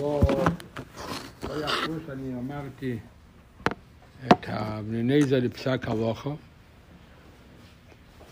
לא, 0.00 0.22
לא 1.48 1.64
יחשבו 1.64 1.94
שאני 2.06 2.34
אמרתי 2.34 2.98
את 4.26 4.46
הבני 4.48 5.02
נזר 5.02 5.38
לפסק 5.38 5.80
הלוכו. 5.88 6.36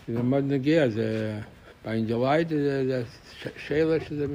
זה 0.07 0.23
מאוד 0.23 0.43
נגיע, 0.43 0.89
זה 0.89 1.39
באינג'לייט, 1.85 2.49
זה, 2.49 2.85
זה 2.87 3.03
שאלה 3.67 4.05
שזה 4.05 4.25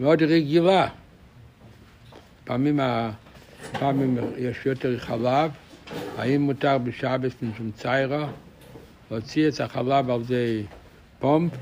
מאוד 0.00 0.22
רגילה. 0.22 0.88
פעמים, 2.44 2.80
פעמים 3.72 4.18
יש 4.36 4.66
יותר 4.66 4.98
חלב, 4.98 5.50
האם 6.18 6.40
מותר 6.40 6.78
בשבס 6.78 7.32
משום 7.42 7.70
ציירה 7.70 8.28
להוציא 9.10 9.48
את 9.48 9.60
החלב 9.60 10.10
על 10.10 10.24
זה 10.24 10.62
פומפ, 11.18 11.52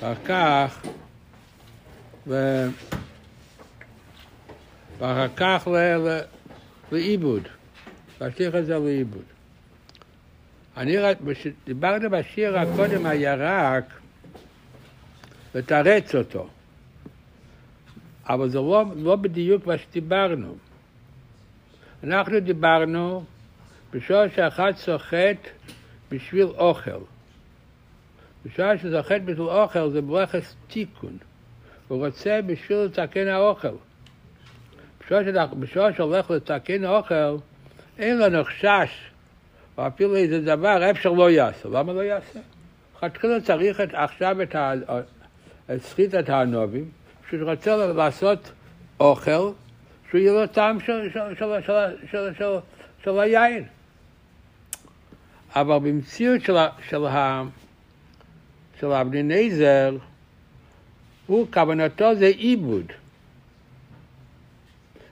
ואחר 0.00 0.14
כך, 0.24 0.80
ו... 2.26 2.66
ואחר 5.00 5.28
כך 5.36 5.68
ל... 5.68 5.76
ל... 5.76 6.20
לעיבוד, 6.92 7.42
להשליך 8.20 8.54
את 8.54 8.66
זה 8.66 8.78
לעיבוד. 8.78 9.24
אני 10.76 10.96
רק, 10.96 11.18
דיברנו 11.64 12.10
בשיר 12.10 12.58
הקודם 12.58 13.06
הירק, 13.06 13.84
לתרץ 15.54 16.14
אותו. 16.14 16.48
אבל 18.28 18.48
זה 18.48 18.58
לא, 18.58 18.84
לא 18.96 19.16
בדיוק 19.16 19.66
מה 19.66 19.78
שדיברנו. 19.78 20.56
אנחנו 22.04 22.40
דיברנו 22.40 23.24
בשעה 23.92 24.30
שאחד 24.36 24.72
סוחט 24.76 25.48
בשביל 26.10 26.46
אוכל. 26.46 27.00
בשעה 28.44 28.78
שסוחט 28.78 29.20
בשביל 29.24 29.48
אוכל 29.48 29.90
זה 29.90 30.02
ברכס 30.02 30.56
תיקון. 30.68 31.16
הוא 31.88 32.06
רוצה 32.06 32.40
בשביל 32.46 32.78
לתקן 32.78 33.28
האוכל. 33.28 33.76
בשעה 35.58 35.92
שהולך 35.96 36.30
לתקן 36.30 36.84
האוכל, 36.84 37.36
אין 37.98 38.18
לנו 38.18 38.44
חשש, 38.44 38.90
או 39.78 39.86
אפילו 39.86 40.16
איזה 40.16 40.40
דבר, 40.40 40.90
אפשר 40.90 41.10
לא 41.10 41.30
יעשה. 41.30 41.68
למה 41.68 41.92
לא 41.92 42.00
יעשה? 42.00 42.40
לכתחילה 42.96 43.40
צריך 43.40 43.80
את, 43.80 43.88
עכשיו 43.92 44.42
את, 44.42 44.54
ה, 44.54 44.72
את 46.20 46.28
הענובים, 46.28 46.88
שהוא 47.28 47.50
רוצה 47.50 47.76
לעשות 47.76 48.52
אוכל, 49.00 49.30
שהוא 50.10 50.20
יהיה 50.20 50.32
לו 50.32 50.46
טעם 50.46 50.80
של, 50.80 51.08
של, 51.12 51.20
של, 51.38 51.60
של, 51.66 51.72
של, 52.10 52.34
של, 52.38 52.58
של 53.04 53.20
היין. 53.20 53.64
אבל 55.56 55.78
במציאות 55.78 56.42
של, 56.42 56.56
של, 56.88 57.04
של 58.80 58.92
אבני 58.92 59.22
נזר, 59.22 59.96
הוא, 61.26 61.46
כוונתו 61.52 62.14
זה 62.14 62.26
עיבוד. 62.26 62.92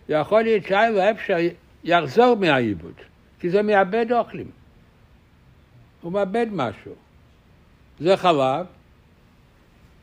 יכול 0.09 0.42
להיות 0.42 0.64
שהיה 0.64 0.91
לו 0.91 1.11
אפשר 1.11 1.37
יחזור 1.84 2.37
מהעיבוד, 2.37 2.95
כי 3.41 3.51
זה 3.51 3.62
מאבד 3.62 4.12
אוכלים. 4.12 4.51
הוא 6.01 6.12
מאבד 6.12 6.47
משהו. 6.53 6.92
זה 8.01 8.17
חלב, 8.17 8.67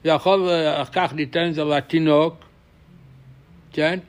יכול 0.05 0.49
אחר 0.81 0.91
כך 0.91 1.13
ניתן 1.13 1.51
זה 1.51 1.63
לתינוק, 1.63 2.35
כן? 3.73 3.99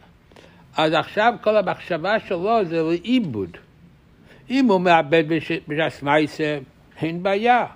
אז 0.77 0.93
עכשיו 0.93 1.35
כל 1.43 1.57
המחשבה 1.57 2.21
שלו 2.21 2.65
זה 2.65 2.83
לעיבוד. 2.83 3.57
אם 4.51 4.67
הוא 4.67 4.81
מאבד 4.81 5.25
בש"ס 5.69 6.03
מייסה, 6.03 6.59
אין 7.03 7.23
בעיה. 7.23 7.67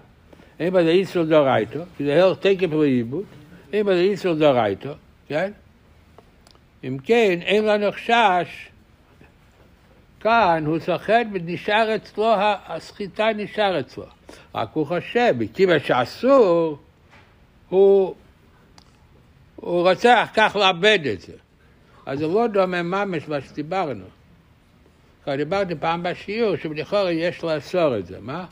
אין 0.61 0.73
בזה 0.73 0.89
איסור 0.89 1.25
דורייתו, 1.25 1.81
כי 1.97 2.05
זה 2.05 2.25
הלך 2.25 2.39
תקף 2.39 2.73
לעיבוד, 2.73 3.25
אין 3.73 3.87
בזה 3.87 4.01
איסור 4.01 4.35
דורייתו, 4.35 4.91
כן? 5.29 5.53
אם 6.84 6.98
כן, 7.05 7.39
אין 7.42 7.64
לנו 7.64 7.92
חשש, 7.92 8.69
כאן 10.20 10.67
הוא 10.67 10.78
סוחט 10.78 11.27
ונשאר 11.33 11.97
אצלו, 11.97 12.34
הסחיטה 12.67 13.28
נשאר 13.36 13.80
אצלו. 13.80 14.05
רק 14.55 14.68
הוא 14.73 14.86
חושב, 14.86 15.35
מכיוון 15.39 15.79
שאסור, 15.80 16.79
הוא, 17.68 18.14
הוא 19.57 19.89
רוצה 19.89 20.24
כך 20.35 20.57
לאבד 20.57 21.07
את 21.07 21.20
זה. 21.20 21.33
אז 22.07 22.18
זה 22.18 22.27
לא 22.27 22.46
דומה 22.46 22.83
ממש 22.83 23.29
מה 23.29 23.41
שדיברנו. 23.41 24.05
כבר 25.24 25.36
דיברתי 25.36 25.74
פעם 25.74 26.02
בשיעור 26.02 26.57
שלכאורה 26.57 27.12
יש 27.12 27.45
לאסור 27.45 27.98
את 27.98 28.07
זה, 28.07 28.20
מה? 28.20 28.47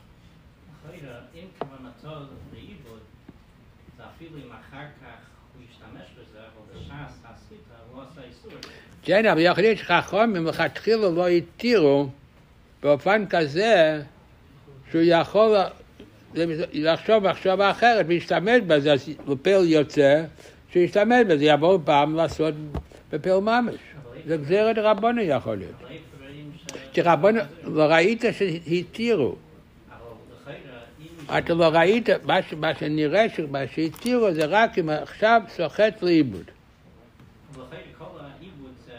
אם 1.35 1.45
כוונתו 1.59 2.25
לעיבוד, 2.53 2.99
זה 3.97 4.03
אפילו 4.15 4.37
אם 4.37 4.51
אחר 4.51 4.85
כך 5.01 5.17
הוא 5.55 5.63
ישתמש 5.71 6.07
בזה, 6.13 6.39
אבל 6.39 6.79
בש"ס 6.79 7.17
הסחיטה 7.25 7.73
הוא 7.91 8.01
לא 8.01 8.07
עשה 8.11 8.21
איסור. 8.27 8.51
כן, 9.03 9.25
אבל 9.25 9.39
יכול 9.39 9.63
להיות 9.63 9.77
שחכמים 9.77 10.43
מלכתחילה 10.43 11.09
לא 11.09 11.27
התירו 11.27 12.09
באופן 12.83 13.25
כזה 13.29 14.01
שהוא 14.91 15.01
יכול 15.05 15.57
לחשוב 16.73 17.29
מחשבה 17.29 17.71
אחרת 17.71 18.05
ולהשתמש 18.09 18.61
בזה, 18.67 18.93
אז 18.93 19.09
לפעיל 19.27 19.63
יוצא, 19.63 20.23
שישתמש 20.73 21.25
בזה, 21.27 21.45
יבואו 21.45 21.85
פעם 21.85 22.15
לעשות 22.15 22.53
בפעיל 23.11 23.39
ממש. 23.39 23.75
זה 24.25 24.37
גזירת 24.37 24.77
רבנו 24.77 25.21
יכול 25.21 25.55
להיות. 25.57 25.75
כי 26.93 27.01
רבנו, 27.01 27.39
לא 27.63 27.83
ראית 27.83 28.23
שהתירו. 28.31 29.35
אתה 31.37 31.53
לא 31.53 31.65
ראית, 31.65 32.09
מה, 32.25 32.41
ש- 32.41 32.53
מה 32.53 32.75
שנראה 32.75 33.29
שמה 33.29 33.59
שהתירו 33.73 34.33
זה 34.33 34.45
רק 34.45 34.79
אם 34.79 34.89
עכשיו 34.89 35.41
סוחט 35.47 36.01
לאיבוד. 36.01 36.43
לכאורה 37.51 37.67
כל 37.97 38.05
העיבוד 38.19 38.71
זה 38.85 38.93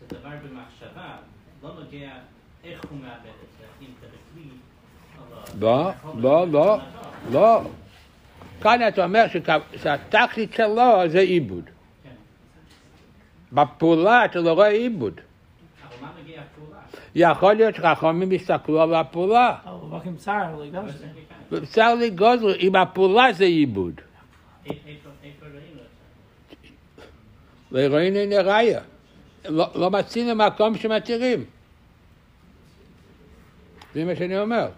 זה 0.00 0.18
דבר 0.18 0.28
במחשבה, 0.28 1.16
לא 1.62 1.70
נוגע 1.74 2.10
איך 2.64 2.84
הוא 2.90 2.98
מאבד 3.00 3.14
את 3.14 3.48
זה, 3.58 3.64
אם 3.82 3.86
זה 4.00 4.06
בכלי 4.06 4.50
לא, 5.60 5.90
לא, 6.18 6.48
לא. 6.48 6.78
לא. 7.32 7.62
כאן 8.62 8.88
אתה 8.88 9.04
אומר 9.04 9.24
שהתכלית 9.82 10.52
שלו 10.54 11.08
זה 11.08 11.18
עיבוד. 11.20 11.64
כן. 12.04 12.10
בפעולה 13.52 14.24
אתה 14.24 14.40
לא 14.40 14.52
רואה 14.52 14.68
עיבוד. 14.68 15.20
אבל 15.88 15.96
מה 16.06 16.12
מגיע 16.22 16.40
הפעולה? 16.40 16.78
יכול 17.14 17.54
להיות 17.54 17.74
שחכמים 17.74 18.32
יסתכלו 18.32 18.82
על 18.82 18.94
הפעולה. 18.94 19.56
אבל 19.64 19.96
רק 19.96 20.06
לא 20.06 20.10
אבל 20.54 20.64
יגש. 20.64 20.90
זה 20.90 21.06
מכאן. 21.50 21.62
אפשר 21.62 21.94
לגוזר, 21.94 22.54
אם 22.56 22.76
הפעולה 22.76 23.32
זה 23.32 23.44
עיבוד. 23.44 24.00
איפה 24.66 24.88
איפה 25.24 25.46
ראינו 25.46 25.72
את 25.72 25.86
זה? 26.60 27.06
והרואין 27.72 28.16
אין 28.16 28.32
ראיה. 28.32 28.80
לא, 29.48 29.66
לא 29.74 29.90
מצינו 29.90 30.34
מקום 30.34 30.76
שמתירים. 30.76 31.44
זה 33.94 34.04
מה 34.04 34.16
שאני 34.16 34.38
אומר. 34.38 34.68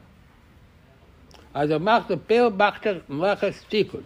אז 1.55 1.73
אמרת 1.73 2.13
פיל 2.27 2.49
בכתר 2.57 2.99
מלאכס 3.09 3.65
תיקון. 3.69 4.01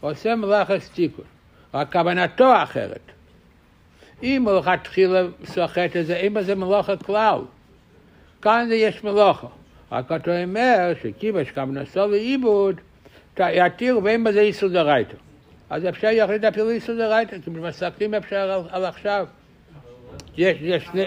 עושה 0.00 0.34
מלאכס 0.34 0.90
תיקון. 0.90 1.24
רק 1.74 1.92
כוונתו 1.92 2.62
אחרת. 2.62 3.17
אם 4.22 4.48
הוא 4.48 4.58
לכתחילה 4.58 5.22
סוחט 5.44 5.96
את 6.00 6.06
זה, 6.06 6.16
אין 6.16 6.34
בזה 6.34 6.54
מלאכה 6.54 6.96
כלל. 6.96 7.40
כאן 8.42 8.68
יש 8.72 9.04
מלאכה. 9.04 9.46
רק 9.92 10.12
אתה 10.12 10.42
אומר 10.42 10.92
שכיוון 11.02 11.44
שכוונתו 11.44 12.06
לעיבוד, 12.06 12.80
יתירו 13.38 14.04
ואין 14.04 14.24
בזה 14.24 14.40
איסור 14.40 14.68
דרייתו. 14.68 15.16
אז 15.70 15.86
אפשר 15.88 16.06
יחליט 16.06 16.44
אפילו 16.44 16.70
איסור 16.70 16.94
דרייתא, 16.94 17.36
כי 17.44 17.50
מסתכלים 17.50 18.14
אפשר 18.14 18.64
על, 18.70 18.84
עכשיו. 18.84 19.26
יש, 20.36 20.56
יש 20.60 20.84
שני, 20.84 21.04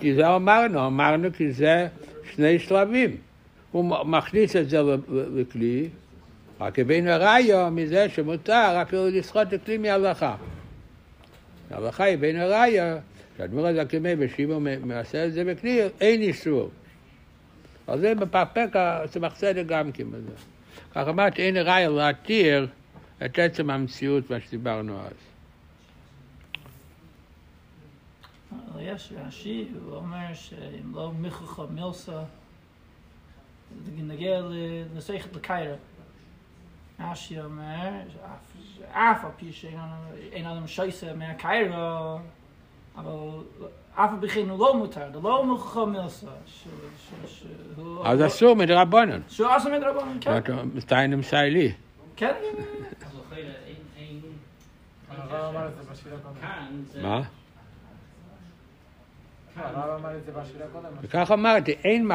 כי 0.00 0.14
זה 0.14 0.34
אמרנו, 0.36 0.86
אמרנו 0.86 1.28
כי 1.36 1.52
זה 1.52 1.88
שני 2.34 2.58
שלבים. 2.58 3.16
הוא 3.72 3.84
מכניס 4.04 4.56
את 4.56 4.70
זה 4.70 4.78
לכלי, 5.34 5.88
רק 6.60 6.78
הבאנו 6.78 7.10
ראיו 7.20 7.68
מזה 7.72 8.08
שמותר 8.08 8.82
אפילו 8.82 9.08
לסחוט 9.08 9.54
את 9.54 9.64
כלי 9.64 9.78
מהלכה. 9.78 10.34
ההלכה 11.70 12.08
הבאנו 12.08 12.38
ראיו, 12.48 12.96
שהדמור 13.36 13.66
הזה 13.66 13.84
כמי 13.84 14.16
בשיבו 14.16 14.60
מ- 14.60 14.88
מעשה 14.88 15.26
את 15.26 15.32
זה 15.32 15.44
בכלי, 15.44 15.80
אין 16.00 16.20
איסור. 16.22 16.70
אז 17.86 18.00
זה 18.00 18.14
מפקפק 18.14 18.68
הצמח 18.74 19.34
צדק 19.36 19.64
גם 19.66 19.92
כן 19.92 20.10
בזה. 20.10 20.32
כך 20.94 21.08
אמרתי, 21.08 21.42
אין 21.42 21.56
ראיו 21.56 21.96
להתיר 21.96 22.66
את 23.24 23.38
עצם 23.38 23.70
המציאות, 23.70 24.30
מה 24.30 24.40
שדיברנו 24.40 25.00
אז. 25.00 25.12
אבל 28.72 28.80
יש 28.82 29.12
רש"י, 29.26 29.68
הוא 29.84 29.96
אומר 29.96 30.34
שאם 30.34 30.94
לא 30.94 31.12
מיכוך 31.12 31.60
מילסה, 31.70 32.22
נגיע 33.96 34.40
ל- 34.40 34.84
לסייכת 34.96 35.36
לקיירה. 35.36 35.76
אַש 36.98 37.30
יאָמעס 37.30 38.12
אַפֿע 38.94 39.30
קישן 39.38 39.78
אין 40.32 40.46
אַן 40.46 40.54
דעם 40.54 40.66
שייסה 40.66 41.10
מאַכער, 41.18 41.66
אָבער 42.98 43.42
אַפֿע 43.98 44.16
ביגיין 44.20 44.48
לוימעטער, 44.48 45.08
דע 45.10 45.18
לוימע 45.18 45.54
גאַמילסטעס. 45.74 46.54
איז 48.06 48.20
עס? 48.20 48.22
אַז 48.22 48.22
אַזוי 48.26 48.54
מיט 48.54 48.68
דעם 48.68 48.90
באנען. 48.90 49.22
ຊ 49.28 49.40
וא 49.40 49.56
אַזוי 49.56 49.70
מיט 49.72 49.82
דעם 49.82 49.94
באנען. 49.96 50.18
דאַ 50.22 50.40
קאָן 50.46 50.68
מיט 50.74 50.86
טיינם 50.88 51.22
סיילי. 51.22 51.68
קען. 52.16 52.34
אַזוי 53.02 53.22
פֿיל 53.30 53.48
אין 53.66 53.82
אין. 53.98 54.22
אַ 55.10 55.50
מאָל 55.54 55.68
דאָס 55.74 55.98
שקידן. 55.98 56.22
ווא? 57.02 57.22
וכך 61.02 61.30
אמרתי, 61.32 61.72
אין, 61.84 62.08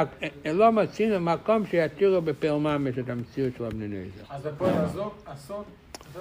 לא 0.45 0.71
מצינו 0.71 1.19
מקום 1.19 1.65
שיתירו 1.65 2.21
בפר 2.21 2.57
ממש 2.57 2.97
את 2.99 3.09
המציאות 3.09 3.53
של 3.57 3.63
אבני 3.63 3.87
נזר. 3.87 4.23
אז 4.29 4.45
בפועל 4.45 4.85
אסור, 5.25 5.63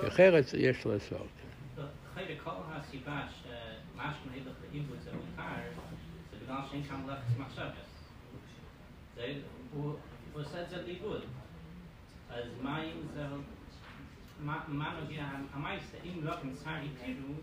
אחרת 0.09 0.45
יש 0.59 0.87
לעשות. 0.87 1.27
חלק 2.15 2.43
כל 2.45 2.51
הסיבה 2.73 3.23
שמשהו 3.43 4.31
הילך 4.33 4.47
לאיבוד 4.73 4.97
זה 5.05 5.11
מותר, 5.13 5.43
זה 6.31 6.37
בגלל 6.45 6.57
שאין 6.71 6.83
כאן 6.83 7.01
לחץ 7.07 7.39
מחשבת. 7.39 7.73
הוא 9.75 9.93
עושה 10.33 10.63
את 10.63 10.71
זה 10.71 10.77
לאיבוד. 10.87 11.23
אז 12.31 12.45
מה 12.63 12.83
אם 12.83 13.01
זה... 13.15 13.23
מה 14.69 14.95
נוגע 15.01 15.25
המייסה, 15.53 15.97
אם 16.05 16.25
לא 16.25 16.33
כמצר 16.43 16.71
התירו, 16.71 17.35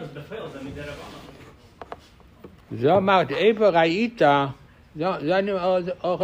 אז 0.00 0.12
בפועל 0.12 0.50
זה 0.50 0.62
מדי 0.62 0.80
רבנו. 0.80 1.18
זה 2.72 2.96
אמרתי, 2.96 3.34
איפה 3.34 3.68
ראית, 3.68 4.22
זה 4.96 5.38
אני 5.38 5.52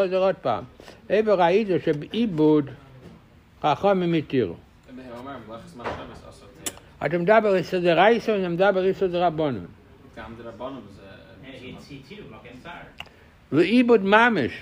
זה 0.08 0.18
עוד 0.18 0.36
פעם, 0.42 0.64
איפה 1.10 1.34
ראית 1.34 1.68
שבעיבוד 1.84 2.70
חכמים 3.62 4.14
התירו. 4.14 4.54
אתה 7.06 7.18
מדבר 7.18 7.56
יסוד 7.56 7.84
רייסו, 7.84 8.34
אני 8.34 8.48
מדבר 8.48 8.84
יסוד 8.84 9.14
רבונון. 9.14 9.66
גם 10.16 10.34
דרבנו 10.38 10.80
זה... 10.96 11.02
התירו, 11.90 12.28
מה 12.30 12.36
כן 12.42 12.54
צר. 12.62 12.70
לעיבוד 13.52 14.04
ממש. 14.04 14.52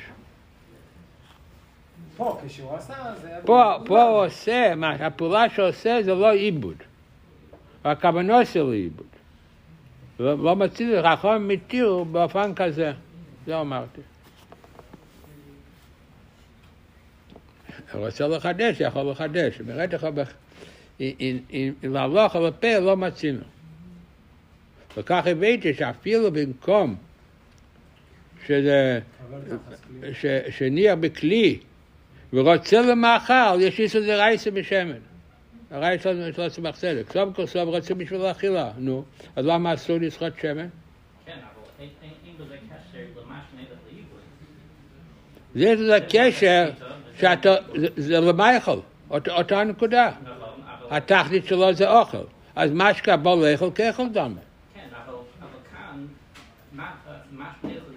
פה, 2.16 2.38
כשהוא 2.46 2.74
עשה, 2.76 2.94
זה. 3.22 3.30
פה, 3.44 3.74
פה 3.86 4.02
הוא 4.02 4.26
עושה, 4.26 4.72
הפעולה 5.00 5.48
שעושה 5.48 6.02
זה 6.02 6.14
לא 6.14 6.32
עיבוד. 6.32 6.76
הכוונו 7.84 8.46
שלו 8.46 8.70
עיבוד. 8.70 9.06
לא 10.20 10.38
לא 10.38 10.56
מציל 10.56 11.02
חכם 11.02 11.48
מתיר 11.48 12.04
באופן 12.04 12.54
כזה. 12.54 12.92
זה 13.46 13.60
אמרתי. 13.60 14.00
הוא 17.92 18.06
רוצה 18.06 18.28
לחדש, 18.28 18.80
יכול 18.80 19.10
לחדש. 19.10 19.60
לך, 19.60 20.06
אם 21.00 21.72
להלוך 21.82 22.36
על 22.36 22.46
הפה 22.46 22.78
לא 22.78 22.96
מצינו. 22.96 23.42
וכך 24.96 25.26
הבאתי 25.26 25.74
שאפילו 25.74 26.32
במקום 26.32 26.96
שזה, 28.46 29.00
שניח 30.50 30.94
בכלי 31.00 31.58
ורוצה 32.32 32.80
למאכל, 32.80 33.60
יש 33.60 33.80
איסור 33.80 34.00
דרייסה 34.00 34.50
בשמן. 34.50 35.09
הרייסה 35.70 36.10
של 36.36 36.42
הצמח 36.42 36.76
צדק. 36.76 37.12
סוף 37.12 37.36
כל 37.36 37.46
סוף 37.46 37.68
רוצה 37.68 37.94
בשביל 37.94 38.24
האכילה, 38.24 38.70
נו. 38.78 39.04
אז 39.36 39.46
למה 39.46 39.74
אסור 39.74 39.96
לשחוט 40.00 40.32
שמן? 40.42 40.68
כן, 41.26 41.32
למה. 41.32 41.40
זה 45.54 45.76
זה 45.86 45.98
קשר 46.10 46.70
שאתה, 47.18 47.54
זה- 47.96 48.20
למאכל, 48.20 48.78
אות- 49.10 49.28
אותה 49.28 49.64
נקודה. 49.64 50.10
נכון. 50.22 50.60
התכלית 50.96 51.46
שלו 51.46 51.74
זה 51.74 51.90
אוכל. 51.90 52.18
אז 52.56 52.70
מה 52.70 52.94
שקבל 52.94 53.34
לאכול 53.34 53.70
כאכול 53.74 54.08
דומה. 54.08 54.40
כן, 54.74 54.80
אבל, 55.06 55.14
כאן, 55.72 56.06
מה, 56.72 56.90
שנלך 57.22 57.46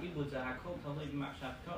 לאיבוד 0.01 0.29
זה 0.29 0.37
הכל 0.41 0.69
תלוי 0.83 1.05
במחשבתו. 1.13 1.71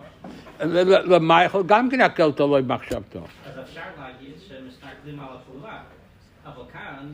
למאכל 1.16 1.64
גם 1.66 1.90
כן 1.90 2.02
הכל 2.02 2.32
תלוי 2.32 2.62
במחשבתו. 2.62 3.20
אז 3.20 3.26
אפשר 3.64 3.82
להגיד 4.00 4.34
שמסתכלים 4.48 5.20
על 5.20 5.26
אבל 6.46 6.64
כאן, 6.74 7.12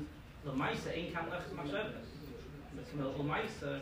למעשה 0.48 0.90
אין 0.92 1.14
כאן 1.14 1.24
לחץ 1.32 1.52
מחשבת. 1.56 1.86
זאת 2.76 2.94
אומרת, 2.94 3.20
למעשה 3.20 3.78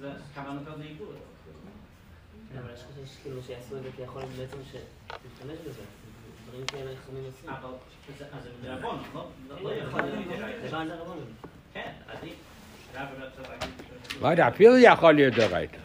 זה 0.00 0.10
כוונתו 0.34 0.70
לאיבוד. 0.78 1.16
אבל 2.58 2.72
יש 3.02 3.10
כאילו 3.22 3.42
שיעשו 3.42 3.76
את 3.76 3.82
זה 3.82 3.88
כי 3.96 4.02
יכול 4.02 4.22
להיות 4.22 4.32
בעצם 4.34 4.56
שנשתמש 4.72 5.58
בזה. 5.68 5.82
דברים 6.48 6.66
כאלה 6.66 6.90
חכמים 6.96 7.24
עושים. 7.24 7.50
אבל 7.50 7.70
זה- 8.18 8.24
מדרבון, 8.62 9.02
לא 9.14 9.28
לא- 9.48 9.62
לא 9.62 9.72
יכול 9.74 10.00
להיות 10.02 10.24
זה. 10.62 10.70
בא 10.70 10.78
על 10.80 10.88
דרבנן. 10.88 11.20
כן, 11.72 11.92
עדיף. 12.08 12.34
לא 14.20 14.28
יודע, 14.28 14.48
אפילו 14.48 14.78
יכול 14.78 15.12
להיות 15.14 15.34
דרייתא. 15.34 15.78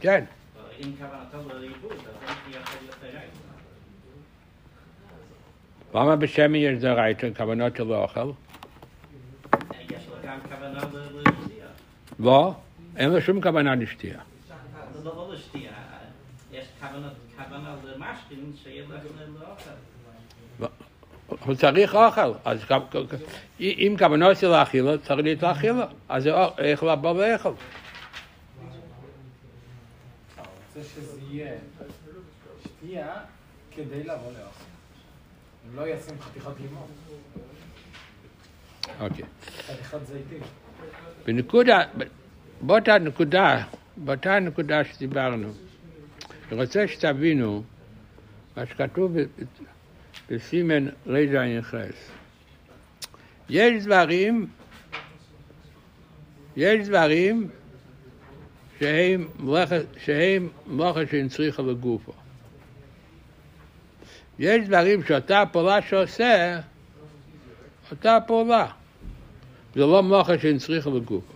כן. 0.00 0.24
אם 0.84 0.92
כוונתו 0.98 1.58
לאיבוד, 1.58 1.92
אז 1.92 2.14
אין 2.28 2.60
יכול 2.60 2.74
להיות 2.82 2.96
דרייתא. 3.00 3.36
למה 5.94 6.16
בשמן 6.16 6.54
יש 6.54 6.78
דרייתא, 6.78 7.28
כוונות 7.36 7.76
של 7.76 7.92
אוכל? 7.92 8.30
יש 9.90 10.08
לו 10.08 10.14
גם 10.24 10.38
כוונה 10.48 10.78
לשתייה. 11.14 11.66
לא, 12.18 12.54
אין 12.96 13.10
לו 13.10 13.20
שום 13.20 13.42
כוונה 13.42 13.74
לשתייה. 13.74 14.20
זה 14.92 15.04
לא 15.04 15.30
לשתייה, 15.34 15.72
יש 16.52 16.66
כוונה, 16.80 17.08
למשכין 17.84 18.52
שילך 18.62 19.04
לאוכל. 19.40 19.70
הוא 21.44 21.54
צריך 21.54 21.94
אוכל, 21.94 22.32
אז 22.44 22.64
אם 23.60 23.96
כוונו 23.98 24.34
של 24.34 24.52
האכילה, 24.52 24.98
צריך 24.98 25.20
להיות 25.20 25.42
לאכילה. 25.42 25.86
אז 26.08 26.28
איך 26.58 26.82
לבוא. 26.82 27.10
הוא 27.10 27.54
רוצה 30.36 30.88
שזה 30.88 31.20
יהיה 31.30 31.52
שתייה 32.64 33.14
כדי 33.70 34.02
לבוא 34.02 34.32
לאוכל. 34.32 34.69
לא 35.74 35.88
ישים 35.88 36.20
חתיכת 36.20 36.50
לימון, 36.60 36.86
אוקיי. 39.00 39.24
חתיכת 39.66 39.98
זיתים. 40.06 40.42
בנקודה, 41.26 41.80
באותה 42.60 42.98
נקודה, 42.98 43.64
באותה 43.96 44.38
נקודה 44.40 44.84
שדיברנו, 44.84 45.52
אני 46.52 46.62
רוצה 46.62 46.88
שתבינו 46.88 47.62
מה 48.56 48.66
שכתוב 48.66 49.16
בסימן 50.30 50.86
יחס. 51.46 52.10
יש 53.48 53.84
דברים, 53.84 54.46
יש 56.56 56.88
דברים 56.88 57.48
שהם 58.78 59.28
מלאכה, 59.38 59.76
שהם 60.04 60.48
מלאכה 60.66 61.00
שנצריכה 61.10 61.62
לגופו. 61.62 62.12
יש 64.40 64.68
דברים 64.68 65.04
שאותה 65.04 65.42
פעולה 65.52 65.82
שעושה, 65.82 66.60
אותה 67.90 68.18
פעולה. 68.26 68.66
זה 69.74 69.80
לא 69.80 70.02
מלאכה 70.02 70.38
שנצריכה 70.38 70.90
לגופו. 70.90 71.34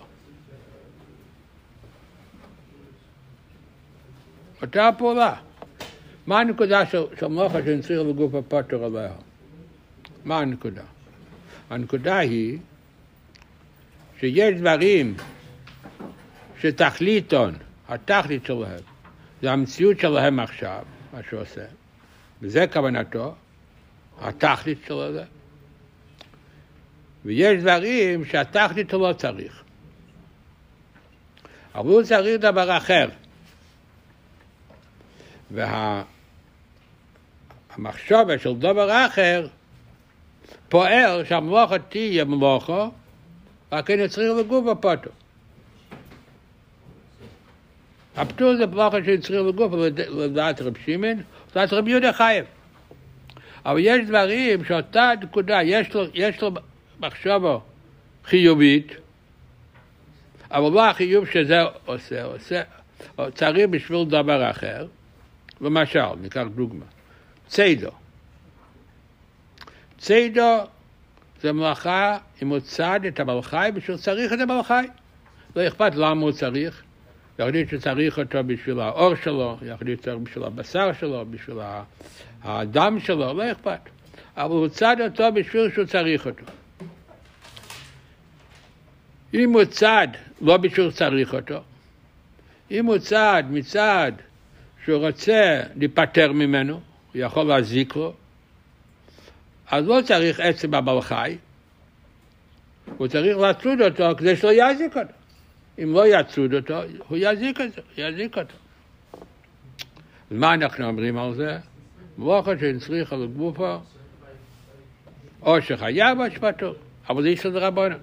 אותה 4.62 4.88
הפעולה. 4.88 5.34
מה 6.26 6.40
הנקודה 6.40 6.86
של, 6.86 7.02
של 7.20 7.26
מלאכה 7.26 7.62
שנצריכה 7.64 8.02
לגופו 8.02 8.42
פוטר 8.48 8.84
עליה? 8.84 9.12
מה 10.24 10.38
הנקודה? 10.38 10.82
הנקודה 11.70 12.18
היא 12.18 12.58
שיש 14.20 14.54
דברים 14.60 15.14
שתכליתון, 16.60 17.54
התכלית 17.88 18.44
שלהם, 18.44 18.80
זה 19.42 19.52
המציאות 19.52 20.00
שלהם 20.00 20.40
עכשיו, 20.40 20.82
מה 21.12 21.20
שהוא 21.28 21.40
עושה. 21.40 21.83
וזה 22.44 22.66
כוונתו, 22.72 23.34
התכלית 24.20 24.78
שלו 24.86 25.12
זה. 25.12 25.24
ויש 27.24 27.62
דברים 27.62 28.24
שהתכלית 28.24 28.92
הוא 28.92 29.08
לא 29.08 29.12
צריך. 29.12 29.62
אבל 31.74 31.88
הוא 31.88 32.02
צריך 32.02 32.40
דבר 32.40 32.76
אחר. 32.76 33.08
והמחשבה 37.76 38.38
של 38.38 38.54
דבר 38.54 39.06
אחר 39.06 39.46
פועל 40.68 41.24
שהמלוכה 41.24 41.78
תהיה 41.78 42.24
מלוכה, 42.24 42.88
רק 43.72 43.90
אני 43.90 44.08
צריך 44.08 44.32
לגוף 44.38 44.66
הפוטו. 44.66 45.10
הפטור 48.16 48.56
זה 48.56 48.66
מלוכה 48.66 48.96
שצריך 49.06 49.42
לגוף 49.48 49.72
לדעת 50.08 50.60
רב 50.60 50.74
שמעון, 50.84 51.22
לדעת 51.56 51.72
רב 51.72 51.88
יהודה 51.88 52.12
חייב. 52.12 52.44
אבל 53.64 53.78
יש 53.80 54.06
דברים 54.06 54.64
שאותה 54.64 55.12
נקודה, 55.22 55.62
יש 55.62 55.94
לו, 55.94 56.04
יש 56.14 56.42
לו 56.42 56.50
מחשבה 57.00 57.58
חיובית, 58.24 58.92
אבל 60.50 60.72
לא 60.72 60.90
החיוב 60.90 61.26
שזה 61.26 61.60
עושה, 61.84 62.24
עושה, 62.24 62.62
צריך 63.34 63.68
בשביל 63.70 64.04
דבר 64.04 64.50
אחר. 64.50 64.86
למשל, 65.60 66.14
ניקח 66.20 66.44
דוגמה, 66.54 66.84
ציידו. 67.46 67.90
ציידו 69.98 70.58
זה 71.40 71.52
מלאכה 71.52 72.18
אם 72.42 72.48
הוא 72.48 72.60
צד 72.60 73.00
את 73.08 73.20
חי 73.42 73.70
בשביל 73.74 73.96
צריך 73.96 74.32
את 74.32 74.38
חי. 74.66 74.86
לא 75.56 75.68
אכפת 75.68 75.94
למה 75.94 76.22
הוא 76.22 76.32
צריך. 76.32 76.82
יחליט 77.38 77.70
שצריך 77.70 78.18
אותו 78.18 78.44
בשביל 78.46 78.80
האור 78.80 79.14
שלו, 79.14 79.58
יחליט 79.62 80.00
שצריך 80.00 80.18
בשביל 80.18 80.44
הבשר 80.44 80.92
שלו, 81.00 81.26
בשביל 81.30 81.58
הדם 82.42 82.98
שלו, 83.00 83.34
לא 83.34 83.52
אכפת. 83.52 83.80
אבל 84.36 84.54
הוא 84.54 84.68
צד 84.68 84.96
אותו 85.00 85.32
בשביל 85.32 85.70
שהוא 85.74 85.84
צריך 85.84 86.26
אותו. 86.26 86.44
אם 89.34 89.52
הוא 89.52 89.64
צד, 89.64 90.08
לא 90.40 90.56
בשביל 90.56 90.90
צריך 90.90 91.34
אותו, 91.34 91.60
אם 92.70 92.86
הוא 92.86 92.98
צד 92.98 93.44
מצד 93.50 94.12
שהוא 94.84 95.06
רוצה 95.06 95.60
להיפטר 95.76 96.32
ממנו, 96.32 96.74
הוא 96.74 97.22
יכול 97.22 97.46
להזיק 97.46 97.96
לו, 97.96 98.14
אז 99.70 99.86
לא 99.86 100.00
צריך 100.04 100.40
עצם 100.40 100.74
הבעל 100.74 101.00
חי, 101.00 101.36
הוא 102.96 103.08
צריך 103.08 103.36
לצוד 103.36 103.80
אותו 103.80 104.16
כדי 104.18 104.36
שלא 104.36 104.50
יזיק 104.52 104.96
אותו. 104.96 105.23
אם 105.82 105.92
לא 105.92 106.06
יצוד 106.06 106.54
אותו, 106.54 106.80
הוא 107.08 107.18
יזיק 107.20 107.60
אותו, 107.60 107.82
יזיק 107.96 108.38
אותו. 108.38 108.54
אז 110.30 110.36
מה 110.36 110.54
אנחנו 110.54 110.86
אומרים 110.86 111.18
על 111.18 111.34
זה? 111.34 111.58
מלאכה 112.18 112.50
שהצריכה 112.60 113.16
לגופו, 113.16 113.76
או 115.42 115.62
שחייב 115.62 116.20
או 116.20 116.30
שפטור, 116.30 116.74
אבל 117.08 117.22
זה 117.22 117.28
איסור 117.28 117.52
דרבנן. 117.52 117.98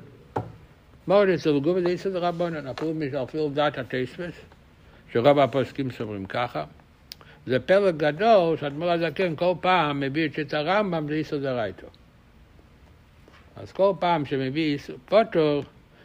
מה 1.08 1.16
עוד 1.16 1.30
אצל 1.30 1.60
גופו 1.60 1.82
זה 1.82 1.88
איסור 1.88 2.12
דרבנן, 2.12 2.68
אפילו 2.68 2.94
אפילו 3.24 3.50
דעת 3.50 3.78
הטייספס, 3.78 4.42
שרוב 5.14 5.40
הפוסקים 5.40 5.92
סוברים 5.92 6.26
ככה. 6.26 6.64
זה 7.46 7.60
פלג 7.60 7.98
גדול 7.98 8.58
שאדמו"ר 8.58 8.92
הזקן 8.92 9.36
כל 9.36 9.54
פעם 9.62 10.00
מביא 10.00 10.26
את 10.26 10.34
שיטת 10.34 10.54
הרמב"ם 10.54 11.08
זה 11.08 11.14
איסור 11.14 11.40
דרייתו. 11.40 11.88
אז 13.56 13.72
כל 13.72 13.94
פעם 14.00 14.26
שמביא 14.26 14.78
פוטור, 15.06 15.64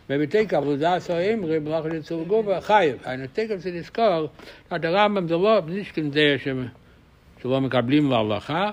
בביתי 0.09 0.47
קבלודס 0.47 1.11
או 1.11 1.15
אמרי, 1.35 1.59
מלאכת 1.59 1.95
אצל 1.95 2.25
גובה, 2.25 2.61
חייב. 2.61 2.97
אני 3.07 3.29
תכף 3.29 3.57
זה 3.57 3.71
לזכור, 3.71 4.29
את 4.77 4.85
הרמב"ם 4.85 5.29
זה 5.29 5.35
לא 5.35 5.61
נישקן 5.67 6.11
זה 6.11 6.37
שלא 7.43 7.61
מקבלים 7.61 8.11
להלכה, 8.11 8.71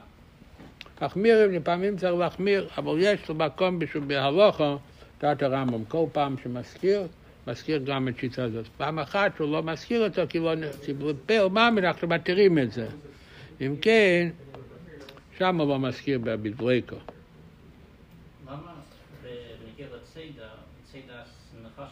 מחמירים, 1.02 1.52
לפעמים 1.52 1.98
צריך 1.98 2.14
להחמיר, 2.14 2.68
אבל 2.78 2.96
יש 3.00 3.30
לו 3.30 3.36
מקום 3.36 3.80
בשביל 3.80 4.04
בהלוכה, 4.04 4.76
תת 5.18 5.42
הרמב"ם, 5.42 5.86
כל 5.86 6.06
פעם 6.12 6.36
שמזכיר, 6.44 7.08
מזכיר 7.48 7.82
גם 7.86 8.08
את 8.08 8.20
שיטה 8.20 8.44
הזאת. 8.44 8.68
פעם 8.78 9.00
אחת 9.00 9.32
שהוא 9.38 9.52
לא 9.52 9.64
מזכיר 9.64 10.04
אותו, 10.04 10.22
כי 10.30 10.40
לא 10.40 10.54
ציבור 10.82 11.12
מה 11.52 11.70
אנחנו 11.78 12.08
מתירים 12.08 12.60
את 12.60 12.72
זה. 12.72 12.88
אם 13.62 13.76
כן, 13.82 14.30
שם 15.38 15.60
הוא 15.60 15.70
לא 15.70 15.80
מזכיר 15.80 16.20
בבדריקו. 16.20 16.96
זה 21.78 21.84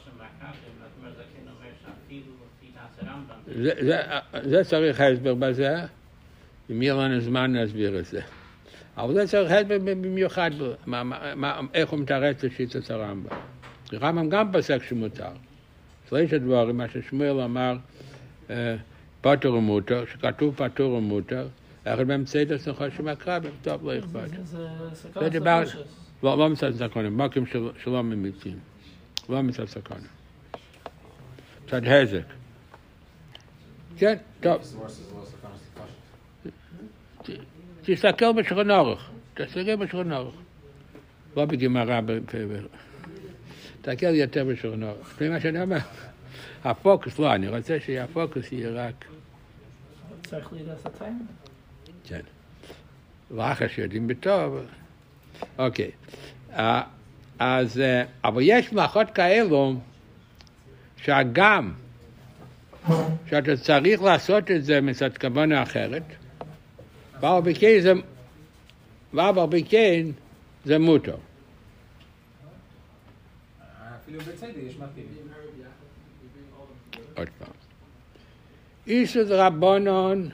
כן 1.33 1.47
אומר 1.47 1.69
שאפילו 1.85 2.33
לפי 2.57 2.71
דעת 2.75 3.09
הרמב"ם, 3.09 3.63
זה- 3.63 4.49
זה- 4.49 4.63
צריך 4.63 5.01
הסבר 5.01 5.33
בזה, 5.35 5.75
אם 6.71 6.81
יהיה 6.81 6.93
לנו 6.93 7.19
זמן 7.19 7.53
להסביר 7.53 7.99
את 7.99 8.05
זה. 8.05 8.21
אבל 8.97 9.13
זה 9.13 9.27
צריך 9.27 9.51
הסבר 9.51 9.77
במיוחד, 9.79 10.51
מה- 10.85 11.03
מה- 11.35 11.59
איך 11.73 11.89
הוא 11.89 11.99
מתרץ 11.99 12.43
לשיטת 12.43 12.91
הרמב"ם. 12.91 13.35
הרמב"ם 13.91 14.29
גם 14.29 14.51
פסק 14.53 14.83
שמותר. 14.83 15.29
שלוש 16.09 16.33
הדברים, 16.33 16.77
מה 16.77 16.85
ששמואל 16.89 17.39
אמר, 17.41 17.75
אה, 18.49 18.75
פטור 19.21 19.55
ומותר, 19.55 20.03
שכתוב 20.05 20.55
פטור 20.55 20.93
ומותר, 20.93 21.47
אחד 21.83 22.03
מהם 22.03 22.25
צדס 22.25 22.67
נחושם 22.67 23.07
הקרבים, 23.07 23.51
טוב, 23.61 23.85
לא 23.89 23.99
אכפת. 23.99 24.29
זה- 24.29 24.43
זה 24.43 24.67
זה 24.89 24.95
סכנת 24.95 25.31
דיבר- 25.31 25.61
נפשות. 25.61 25.85
לא, 26.23 26.37
לא 26.37 26.49
מצד 26.49 26.71
סקונים, 26.75 27.17
מוקים 27.17 27.45
של- 27.45 27.69
שלא 27.83 28.03
ממיצים. 28.03 28.59
לא 29.29 29.41
מצד 29.41 29.65
סקונים. 29.65 30.07
מצד 31.65 31.81
הזק. 31.85 32.25
כן, 33.97 34.17
טוב. 34.41 34.63
סכנה. 34.63 34.85
תסתכל 37.81 38.31
בשולחן 38.31 38.71
אורך, 38.71 39.09
תסתכל 39.33 39.75
בשולחן 39.75 40.11
אורך. 40.11 40.35
לא 41.37 41.45
בגמרא, 41.45 42.01
תסתכל 43.81 44.15
יותר 44.15 44.45
בשולחן 44.45 44.83
אורך. 44.83 45.15
זה 45.19 45.29
מה 45.29 45.39
שאני 45.39 45.61
אומר. 45.61 45.77
הפוקוס, 46.63 47.19
לא, 47.19 47.35
אני 47.35 47.47
רוצה 47.47 47.79
שהפוקוס 47.79 48.51
יהיה 48.51 48.69
רק, 48.69 49.05
צריך 50.23 50.53
להידס 50.53 50.85
הטיימן. 50.85 51.25
כן. 52.03 52.21
ואחר 53.31 53.67
שיודעים 53.67 54.07
בטוב, 54.07 54.57
אוקיי. 55.57 55.91
אז, 57.43 57.79
אה, 57.79 58.03
אבל 58.23 58.41
יש 58.45 58.73
מלאכות 58.73 59.07
כאלו, 59.11 59.75
שהגם 60.97 61.73
שאתה 63.29 63.57
צריך 63.57 64.01
לעשות 64.01 64.51
את 64.51 64.65
זה 64.65 64.81
מצד 64.81 65.17
כוונה 65.17 65.63
אחרת, 65.63 66.03
כן 67.59 67.77
זה, 67.81 67.93
כן 69.69 70.05
זה 70.65 70.79
מותר. 70.79 71.15
עוד 77.17 77.27
פעם. 77.39 77.53
איסור 78.87 79.23
דרבנון 79.23 80.29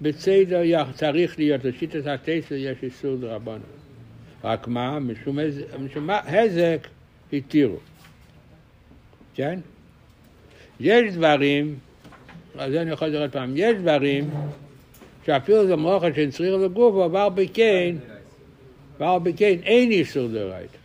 בסדר 0.00 0.62
יא- 0.62 0.92
צריך 0.94 1.38
להיות, 1.38 1.64
לשיטת 1.64 2.06
הטסר 2.06 2.54
יש 2.54 2.76
איסור 2.82 3.16
דרבנון. 3.16 3.81
רק 4.44 4.68
מה? 4.68 4.98
משום 4.98 5.38
הז- 5.38 5.64
משום 5.80 6.06
מה? 6.06 6.20
הזק 6.26 6.88
התירו. 7.32 7.76
כן? 9.34 9.60
יש 10.80 11.14
דברים, 11.14 11.78
אז 12.58 12.72
זה 12.72 12.82
אני 12.82 12.90
יכול 12.90 13.08
לראות 13.08 13.32
פעם, 13.32 13.52
יש 13.56 13.76
דברים 13.76 14.30
שאפילו 15.26 15.66
זה 15.66 15.76
מלאכה 15.76 16.06
שצריך 16.16 16.54
לגוף, 16.64 16.94
אבל 17.04 17.28
בכן, 17.34 17.96
אבל 19.00 19.30
בכן 19.30 19.54
אין 19.62 19.90
איסור 19.90 20.28
דרייתא. 20.28 20.76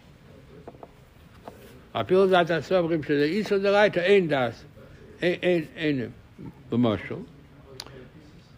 אפילו 1.91 2.27
דעת 2.27 2.49
הסוברים 2.51 3.03
שזה 3.03 3.23
איסור 3.23 3.57
דרייתא 3.57 3.99
אין 3.99 4.27
דס, 4.27 4.63
אין, 5.21 5.35
אין, 5.41 5.63
אין 5.75 6.09
במשל. 6.71 7.15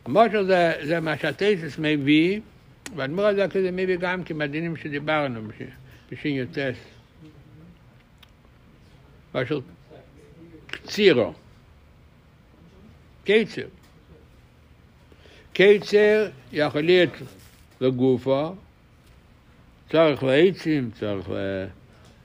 משל 0.08 0.46
זה, 0.46 0.74
זה 0.84 1.00
מה 1.00 1.18
שהטייסס 1.18 1.76
מביא, 1.80 2.40
והאדמו"ר 2.96 3.26
הזה 3.26 3.48
כזה 3.48 3.72
מביא 3.72 3.98
גם 3.98 4.24
כן 4.24 4.38
מהדינים 4.38 4.76
שדיברנו 4.78 5.48
בש- 5.48 5.62
בשין 6.12 6.36
יוטס. 6.36 6.78
משל 9.36 9.60
קצירו. 10.68 11.34
קיצר. 13.24 13.62
קיצר 15.54 16.30
יכול 16.52 16.82
להיות 16.82 17.10
לגופו, 17.82 18.54
צריך 19.92 20.24
לעצים, 20.24 20.92
צריך 21.00 21.30
ל... 21.30 21.66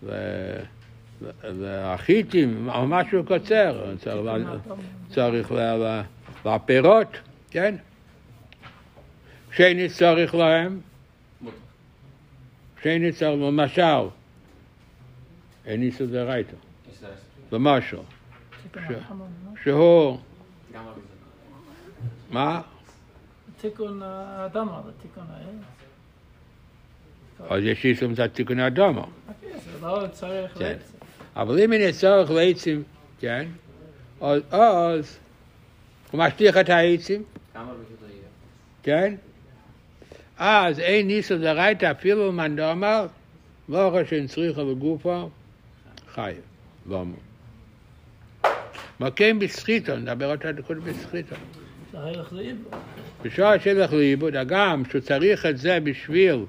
ל- 0.03 0.61
והחיטים, 1.61 2.69
או 2.75 2.87
משהו 2.87 3.25
קוצר, 3.25 3.95
צריך, 5.15 5.53
לפירות, 6.47 7.09
כן? 7.51 7.75
שני 9.57 9.89
צריך 9.89 10.35
להם, 10.35 10.81
מותר. 11.41 11.57
שני 12.83 13.13
צריך, 13.13 13.41
למשל, 13.43 14.09
אין 15.67 15.83
איסור 15.83 16.07
דרייתא, 16.07 16.57
יש 16.93 16.99
זה- 17.01 17.07
למשל, 17.53 17.97
תיקון 18.63 18.83
ש- 18.89 18.91
החמור, 19.01 19.27
לא? 19.47 19.51
שהוא, 19.65 20.19
גם 20.75 20.87
רבי 20.87 21.01
זה. 21.01 22.35
מה? 22.35 22.63
תיקון 23.61 24.03
האדמה, 24.05 24.81
זה 24.85 24.91
תיקון 25.03 25.25
האל. 25.31 25.57
אז 27.51 27.63
יש 27.65 27.85
איסור 27.85 28.09
מצד 28.09 28.27
תיקון 28.27 28.61
האדומו. 28.61 29.01
אוקיי, 29.29 29.61
זה 29.61 29.87
לא 29.87 30.07
צריך 30.13 30.59
כן. 30.59 30.65
לעצם. 30.65 30.95
אבל 31.37 31.61
אם 31.61 31.73
אין 31.73 31.93
צורך 31.93 32.31
לעצים, 32.31 32.83
כן? 33.21 33.49
אז, 34.21 34.43
אז 34.51 35.19
הוא 36.11 36.19
משליך 36.21 36.57
את 36.57 36.69
העצים, 36.69 37.23
גם 37.57 37.69
רבי 37.69 37.79
זה 38.01 38.07
יהיה. 38.13 38.23
כן? 38.83 39.15
אז 40.39 40.79
אין 40.79 41.07
ניסו 41.07 41.39
דרייתא 41.39 41.91
אפילו 41.91 42.33
מן 42.33 42.57
דאמר, 42.57 43.07
לא 43.69 43.89
אחר 43.89 44.05
שאין 44.05 44.27
צריכה 44.27 44.63
לגופו, 44.63 45.31
חי, 46.15 46.35
לא 46.87 47.03
אמור. 47.03 47.21
מקם 49.01 49.39
בסחיתו, 49.39 49.97
נדבר 49.97 50.31
אותה 50.31 50.53
דקות 50.53 50.77
בסחיתו. 50.77 51.37
זה. 52.33 52.53
בשעה 53.23 53.61
שילך 53.61 53.93
לאיבוד, 53.93 54.37
הגם 54.37 54.83
שהוא 54.91 55.01
צריך 55.01 55.47
את 55.47 55.59
זה 55.59 55.81
בשביל 55.81 56.45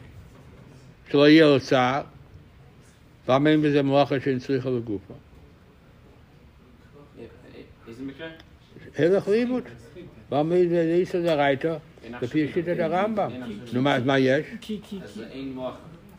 שלא 1.11 1.29
יהיה 1.29 1.45
לו 1.45 1.59
צער, 1.59 2.01
למה 3.29 3.49
אין 3.49 3.61
בזה 3.61 3.83
מלאכה 3.83 4.19
שאין 4.19 4.39
צריכה 4.39 4.69
לגופו? 4.69 5.13
איזה 7.87 8.03
מקרה? 8.03 8.27
הלך 8.97 9.27
לאיבוד. 9.27 9.63
למה 10.31 10.55
בזה 10.55 10.93
ניסו 10.97 11.21
דרייתא? 11.21 11.77
לפי 12.21 12.51
שיטה 12.53 12.71
את 12.71 12.79
הרמב״ם. 12.79 13.31
נו, 13.73 13.81
מה 13.81 14.19
יש? 14.19 14.45
כי, 14.61 14.79
כי, 14.89 14.99
כי. 15.13 15.19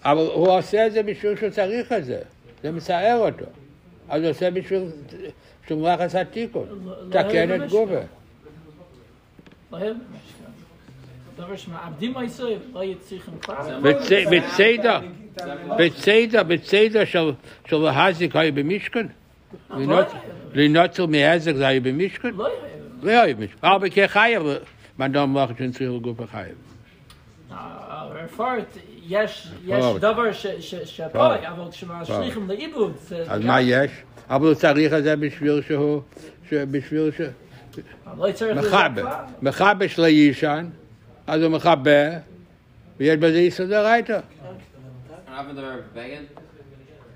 אבל 0.05 0.26
הוא 0.35 0.49
עושה 0.49 0.87
את 0.87 0.93
זה 0.93 1.02
בשביל 1.02 1.37
שהוא 1.37 1.50
צריך 1.50 1.93
את 1.93 2.05
זה. 2.05 2.21
זה 2.62 2.71
מסער 2.71 3.19
אותו. 3.19 3.45
אז 4.09 4.23
הוא 4.23 4.31
עושה 4.31 4.50
בשביל 4.50 4.83
שהוא 5.66 5.81
מולך 5.81 6.00
עשה 6.00 6.25
תיקות. 6.25 6.69
תקן 7.11 7.55
את 7.55 7.71
גובה. 7.71 8.00
לא 9.73 9.78
יהיה 9.78 9.93
במשקה. 9.93 10.47
דבר 11.37 11.57
שמעבדים 11.57 12.16
הישראל, 12.16 12.59
לא 12.73 12.85
יצריכים 12.85 13.35
פעם. 13.40 13.83
בצדה, 13.83 15.00
בצדה, 15.78 16.43
בצדה 16.43 17.07
של 17.07 17.76
להזיק 17.76 18.37
היה 18.37 18.52
במשקן. 18.52 19.07
לנוצר 20.55 21.07
מהזק 21.07 21.55
זה 21.55 21.66
היה 21.66 21.81
במשקן. 21.81 22.31
לא 22.31 22.49
יהיה 22.49 22.55
במשקן. 22.61 22.97
לא 23.02 23.11
יהיה 23.11 23.35
במשקן. 23.35 23.66
הרבה 23.66 23.90
כך 23.90 24.16
היה. 24.16 24.40
מאדם 24.99 25.33
מלאכה 25.33 25.53
שנצריך 25.59 25.91
לגוף 25.93 26.21
החייב. 26.21 26.55
רפורט, 28.11 28.76
יש 29.07 29.49
יש 29.65 29.73
רפורט. 29.85 30.00
דבר 30.00 30.33
ש- 30.33 30.47
ש- 30.47 30.75
שפועל, 30.97 31.45
אבל 31.45 31.71
כשמשליכים 31.71 32.49
לאיבוד, 32.49 32.97
זה... 32.97 33.23
אז 33.29 33.41
גם- 33.41 33.47
מה 33.47 33.61
יש? 33.61 33.91
אבל 34.31 34.47
הוא 34.47 34.55
צריך 34.55 34.93
את 34.93 35.03
זה 35.03 35.17
בשביל 35.17 35.62
שהוא, 35.62 36.03
ש- 36.50 36.55
בשביל 36.55 37.11
ש... 37.11 37.21
לא 38.19 38.33
צריך 38.33 38.57
לזה 38.57 38.69
מכבה. 38.69 39.03
כלל. 39.03 39.25
מכבה 39.43 39.88
של 39.88 40.05
הישן, 40.05 40.67
אז 41.26 41.43
הוא 41.43 41.50
מכבה, 41.53 42.09
ויש 42.99 43.17
בזה 43.17 43.38
יסוד 43.41 43.73
הרייתא. 43.73 44.21
הרב 45.29 45.47
מדבר 45.53 45.73
בבגד? 45.95 46.23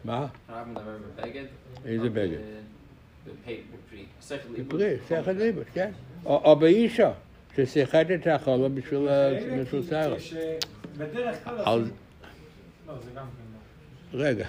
מה? 0.05 0.27
הרב 0.49 0.67
מדבר 0.69 0.83
בבגד? 1.19 1.45
איזה 1.85 2.11
בגד? 2.11 2.39
בפי, 3.27 3.61
בפרי. 3.87 4.05
שכל 4.29 4.35
ליבוד. 4.57 4.67
בפרי, 4.75 4.97
שכל 5.09 5.31
ליבוש, 5.33 5.65
כן. 5.75 5.91
או 6.25 6.43
או 6.45 6.57
באישה, 6.57 7.11
ששיחת 7.57 8.07
את 8.15 8.27
החולה 8.27 8.69
בשביל 8.69 9.09
ה- 9.09 9.31
בשביל 9.63 9.83
שערה. 9.91 10.17
בדרך 10.97 11.45
כלל. 11.45 11.55
לא, 11.57 11.83
כן 12.87 12.93
לא. 13.15 13.23
רגע. 14.25 14.49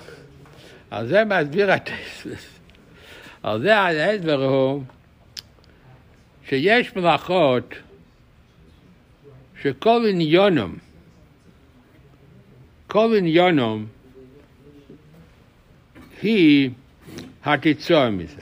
על 0.92 1.08
זה 1.08 1.24
מסביר 1.26 1.72
הטסלס. 1.72 2.60
על 3.44 3.62
זה 3.62 3.78
ההסבר 3.78 4.44
הוא 4.44 4.84
שיש 6.48 6.96
מלאכות 6.96 7.74
שכל 9.62 10.02
עניונם, 10.10 10.76
כל 12.88 13.14
עניונם 13.18 13.86
היא 16.22 16.70
התיצור 17.44 18.10
מזה. 18.10 18.42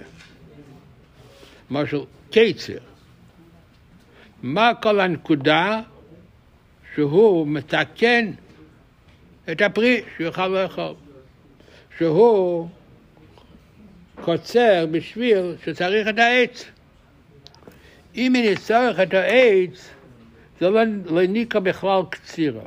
למשל, 1.72 1.98
קיצר. 2.32 2.78
מה 4.44 4.72
כל 4.82 5.00
הנקודה 5.00 5.82
שהוא 6.96 7.48
מתקן 7.48 8.32
את 9.52 9.62
הפרי 9.62 10.02
שיוכל 10.18 10.48
לאכול. 10.48 10.94
שהוא 11.98 12.68
קוצר 14.16 14.86
בשביל 14.92 15.56
שצריך 15.66 16.08
את 16.08 16.20
העץ. 16.20 16.66
אם 18.16 18.36
אני 18.36 18.56
צריך 18.56 19.00
את 19.00 19.14
העץ, 19.14 19.90
זה 20.60 20.70
לא, 20.70 20.82
לא 21.06 21.60
בכלל 21.60 22.02
קצירה. 22.10 22.66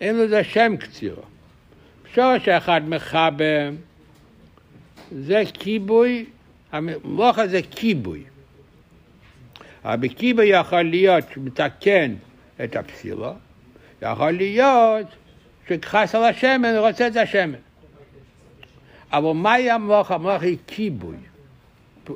אין 0.00 0.18
לזה 0.18 0.44
שם 0.44 0.76
קצירה. 0.76 1.22
אפשר 2.06 2.34
שאחד 2.44 2.80
מכבה, 2.86 3.70
זה 5.12 5.42
כיבוי, 5.54 6.24
המלאכה 6.72 7.46
זה 7.48 7.60
כיבוי. 7.70 8.24
אבל 9.84 9.96
בכיבוי 9.96 10.46
יכול 10.46 10.82
להיות 10.82 11.24
שמתקן 11.34 12.14
את 12.64 12.76
הפסילה, 12.76 13.32
יכול 14.02 14.30
להיות 14.30 15.06
שכעס 15.68 16.14
על 16.14 16.24
השמן, 16.24 16.76
רוצה 16.76 17.06
את 17.06 17.16
השמן. 17.16 17.58
אבל 19.12 19.32
מהי 19.32 19.70
המלאכה? 19.70 20.14
המלאכה 20.14 20.44
היא 20.46 20.56
כיבוי, 20.66 21.16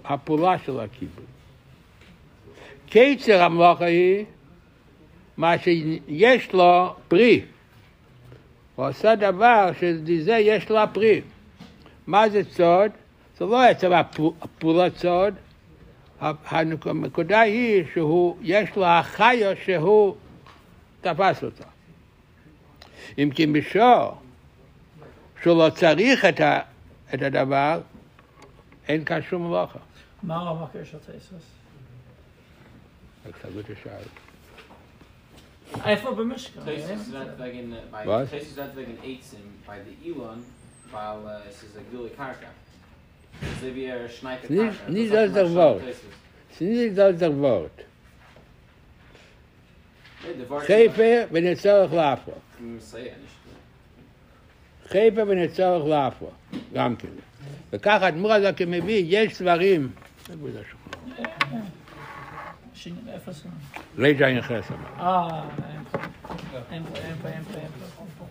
הפעולה 0.05 0.59
של 0.67 0.81
הכיבוי. 0.81 1.25
קיצר 2.89 3.43
המלאכה 3.43 3.85
היא 3.85 4.25
מה 5.37 5.59
שיש 5.59 6.53
לו 6.53 6.95
פרי. 7.09 7.43
הוא 8.77 8.89
עושה 8.89 9.15
דבר 9.15 9.71
שזה 9.81 10.33
יש 10.39 10.71
לו 10.71 10.79
פרי. 10.93 11.21
מה 12.07 12.29
זה 12.29 12.45
צוד? 12.45 12.91
זה 13.39 13.45
לא 13.45 13.63
עצם 13.63 13.93
הפ- 13.93 14.21
הפעולת 14.43 14.95
צוד, 14.95 15.35
הנקודה 16.21 17.41
היא 17.41 17.85
שהוא, 17.93 18.37
יש 18.43 18.77
לו 18.77 18.87
החיה 18.87 19.57
שהוא 19.65 20.17
תפס 21.01 21.45
אותה. 21.45 21.65
אם 23.19 23.31
כי 23.35 23.47
בשור 23.47 24.21
שהוא 25.43 25.65
לא 25.65 25.71
צריך 25.71 26.25
את, 26.25 26.41
ה, 26.41 26.61
את 27.15 27.23
הדבר, 27.23 27.81
אין 28.89 29.05
כאן 29.05 29.23
שום 29.23 29.51
מלאכה. 29.51 29.79
מה 30.23 30.37
הוא 30.37 30.49
המקר 30.49 30.85
של 30.85 30.99
טייסס? 30.99 31.33
רק 33.27 33.35
סגרו 33.43 33.61
את 33.61 33.65
השער. 33.71 34.01
איפה 35.85 36.15
במשכן? 36.15 36.61
Tosis 36.61 37.13
vet 37.13 37.39
wegen, 37.39 37.73
äh, 37.73 37.77
bei 37.91 38.07
Was? 38.07 38.31
Tosis 38.31 38.57
vet 38.57 38.77
wegen 38.77 38.99
Eitzim, 39.03 39.47
bei 39.67 39.79
der 39.79 39.97
Elon, 40.05 40.45
weil 40.91 41.19
äh, 41.27 41.49
es 41.49 41.63
ist 41.63 41.77
eine 41.77 41.87
gule 41.91 42.11
Karka. 42.11 42.51
Nicht- 44.89 45.13
das 45.13 45.33
der 45.33 45.51
Wort. 45.55 45.81
Tosis. 45.83 46.01
זה 46.59 46.65
nicht 46.65 46.97
das 46.99 47.19
der 47.19 47.33
Wort. 47.41 47.83
חיפה 50.67 51.03
ונצורך 51.33 51.93
לאפו. 51.93 52.33
חיפה 54.89 55.23
ונצורך 55.29 55.85
לאפו. 55.87 56.31
גם 56.75 56.97
כן. 56.97 57.09
וככה 57.73 58.09
אדמו"ר 58.09 58.33
הזה 58.33 58.53
כמביא, 58.53 59.05
יש 59.09 59.43
זה? 60.53 60.63
ליג'ה 63.99 64.27
אין 64.29 64.43
חסר. 64.43 64.75
אה, 64.99 65.43
אין 65.73 65.83
פה. 65.93 65.99
אין 66.71 66.83
פה, 66.85 66.99
אין 66.99 67.15
פה, 67.23 67.29
אין 67.29 67.43
פה, 67.45 67.59
אין 67.59 67.69
פה. 68.19 68.25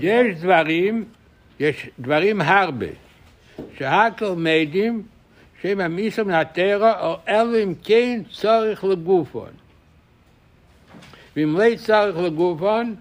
יש 0.00 0.36
דברים, 0.38 1.04
יש 1.60 1.90
דברים 1.98 2.40
הרבה, 2.40 2.86
שהכל 3.78 4.34
מעידים 4.36 5.02
שהם 5.62 5.80
המיסו 5.80 6.24
מן 6.24 6.34
הטרע, 6.34 7.06
או 7.06 7.16
אלו 7.28 7.62
אם 7.62 7.74
כן 7.84 8.20
צורך 8.30 8.84
לגופון. 8.84 9.50
ואם 11.36 11.56
לא 11.56 11.76
צורך 11.76 12.16
לגופון, 12.16 12.96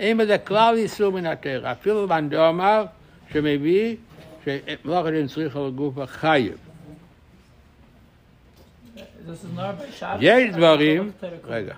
אין 0.00 0.18
בזה 0.18 0.38
כלל 0.38 0.76
איסור 0.76 1.12
מן 1.12 1.26
הטרע. 1.26 1.72
אפילו 1.72 2.08
בנדו 2.08 2.48
אמר 2.48 2.84
שמביא 3.32 3.96
שמלאכת 4.44 5.12
אין 5.12 5.26
צריכה 5.26 5.60
לגופו 5.60 6.06
חייב. 6.06 6.56
יש 10.20 10.50
דברים, 10.52 11.10
רגע, 11.44 11.74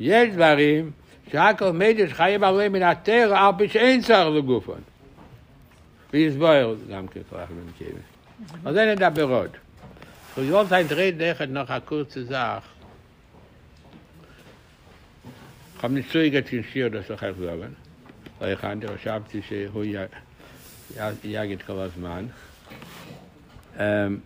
יש 0.00 0.34
דברים 0.34 0.90
Jakob 1.32 1.74
meidisch 1.74 2.12
חייב 2.12 2.40
ba 2.40 2.52
מן 2.52 2.74
in 2.74 2.82
atere 2.82 3.34
a 3.34 3.52
bis 3.52 3.74
einsar 3.74 4.32
de 4.32 4.42
gofen. 4.42 4.84
Wie 6.10 6.26
is 6.26 6.36
ba 6.36 6.60
jo 6.60 6.76
gam 6.88 7.08
ke 7.08 7.24
frag 7.28 7.48
mit 7.50 8.98
da 8.98 9.10
berot. 9.10 9.54
So 10.34 10.42
jo 10.42 10.64
sein 10.66 10.86
dreh 10.88 11.46
noch 11.48 11.70
a 11.70 11.80
kurze 11.80 12.26
sach. 12.26 12.64
Kam 15.80 15.94
nit 15.94 16.06
so 16.10 16.18
igat 16.18 16.52
in 16.52 16.64
sie 16.72 16.90
das 16.90 17.08
her. 17.08 17.34
Weil 18.38 18.52
ich 18.52 18.62
han 18.62 18.80
de 18.80 18.98
schabt 18.98 19.30
sie 19.30 19.68
ho 19.72 19.82
ja 19.82 20.06
ja 20.96 21.12
ja 21.22 21.44
git 21.44 21.68
man. 21.96 22.32
Ähm 23.78 24.22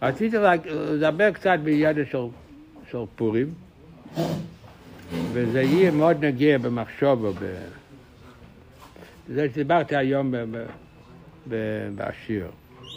I 0.00 0.12
think 0.12 0.32
it's 0.32 0.40
like, 0.40 0.64
it's 0.64 1.02
a 2.94 3.06
Purim. 3.16 3.56
וזה 5.12 5.62
יהיה 5.62 5.90
מאוד 5.90 6.24
נגיע 6.24 6.58
במחשבו. 6.58 7.32
ב... 7.32 7.54
זה 9.28 9.48
שדיברתי 9.52 9.96
היום 9.96 10.30
ב... 10.30 10.36
ב... 11.48 11.54
בשיר, 11.94 12.46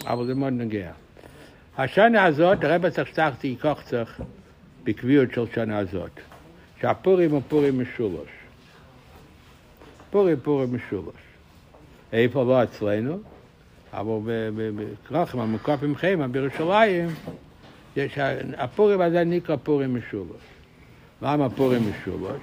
אבל 0.06 0.26
זה 0.26 0.36
מאוד 0.36 0.54
נגיע. 0.54 0.92
השנה 1.78 2.24
הזאת, 2.24 2.64
הרב 2.64 2.90
צריך 2.90 3.10
ייקח 3.44 3.82
צריך 3.86 4.22
בקביעות 4.84 5.34
של 5.34 5.46
שנה 5.56 5.78
הזאת, 5.78 6.20
שהפורים 6.82 7.32
הוא 7.32 7.42
פורים 7.48 7.82
משולש. 7.82 8.30
פורים 10.12 10.38
פורים 10.44 10.76
משולש. 10.76 11.22
איפה 12.14 12.44
לא 12.44 12.64
אצלנו, 12.64 13.20
אבל 13.94 14.20
בכרוכם, 14.56 15.40
המקופים 15.40 15.96
חיימה 15.96 16.28
בירושלים, 16.28 17.08
יש, 17.96 18.18
הפורים 18.58 19.02
הזה 19.02 19.24
נקרא 19.24 19.56
פורים 19.64 19.96
משולש. 19.96 20.51
למה 21.22 21.50
פורים 21.50 21.82
משולש? 21.90 22.42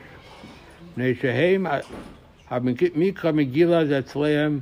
מפני 0.90 1.14
שהם, 1.14 1.66
ה- 1.66 1.78
המק- 2.50 2.94
מקרא 2.96 3.32
מגילה 3.32 3.84
זה 3.86 3.98
אצלם 3.98 4.58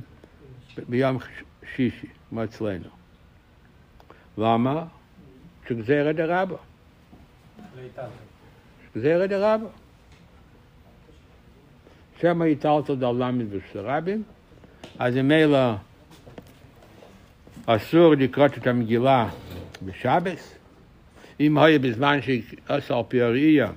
ביום 0.89 1.17
שישי, 1.75 2.07
כמו 2.29 2.43
אצלנו. 2.43 2.89
למה? 4.37 4.85
שגזירא 5.69 6.11
דרבא. 6.11 6.55
לאיטליה. 7.77 8.07
גזירא 8.95 9.25
דרבא. 9.25 9.67
שמא 12.21 12.45
יטלת 12.45 12.89
דלמד 12.89 13.45
ושרבים, 13.49 14.23
אז 14.99 15.15
ממילא 15.15 15.73
אסור 17.65 18.13
לקרות 18.15 18.57
את 18.57 18.67
המגילה 18.67 19.29
בשבס. 19.85 20.55
אם 21.39 21.57
היה 21.57 21.79
בזמן 21.79 22.19
שעשה 22.21 22.95
על 22.95 23.03
פי 23.07 23.21
הראייה, 23.21 23.71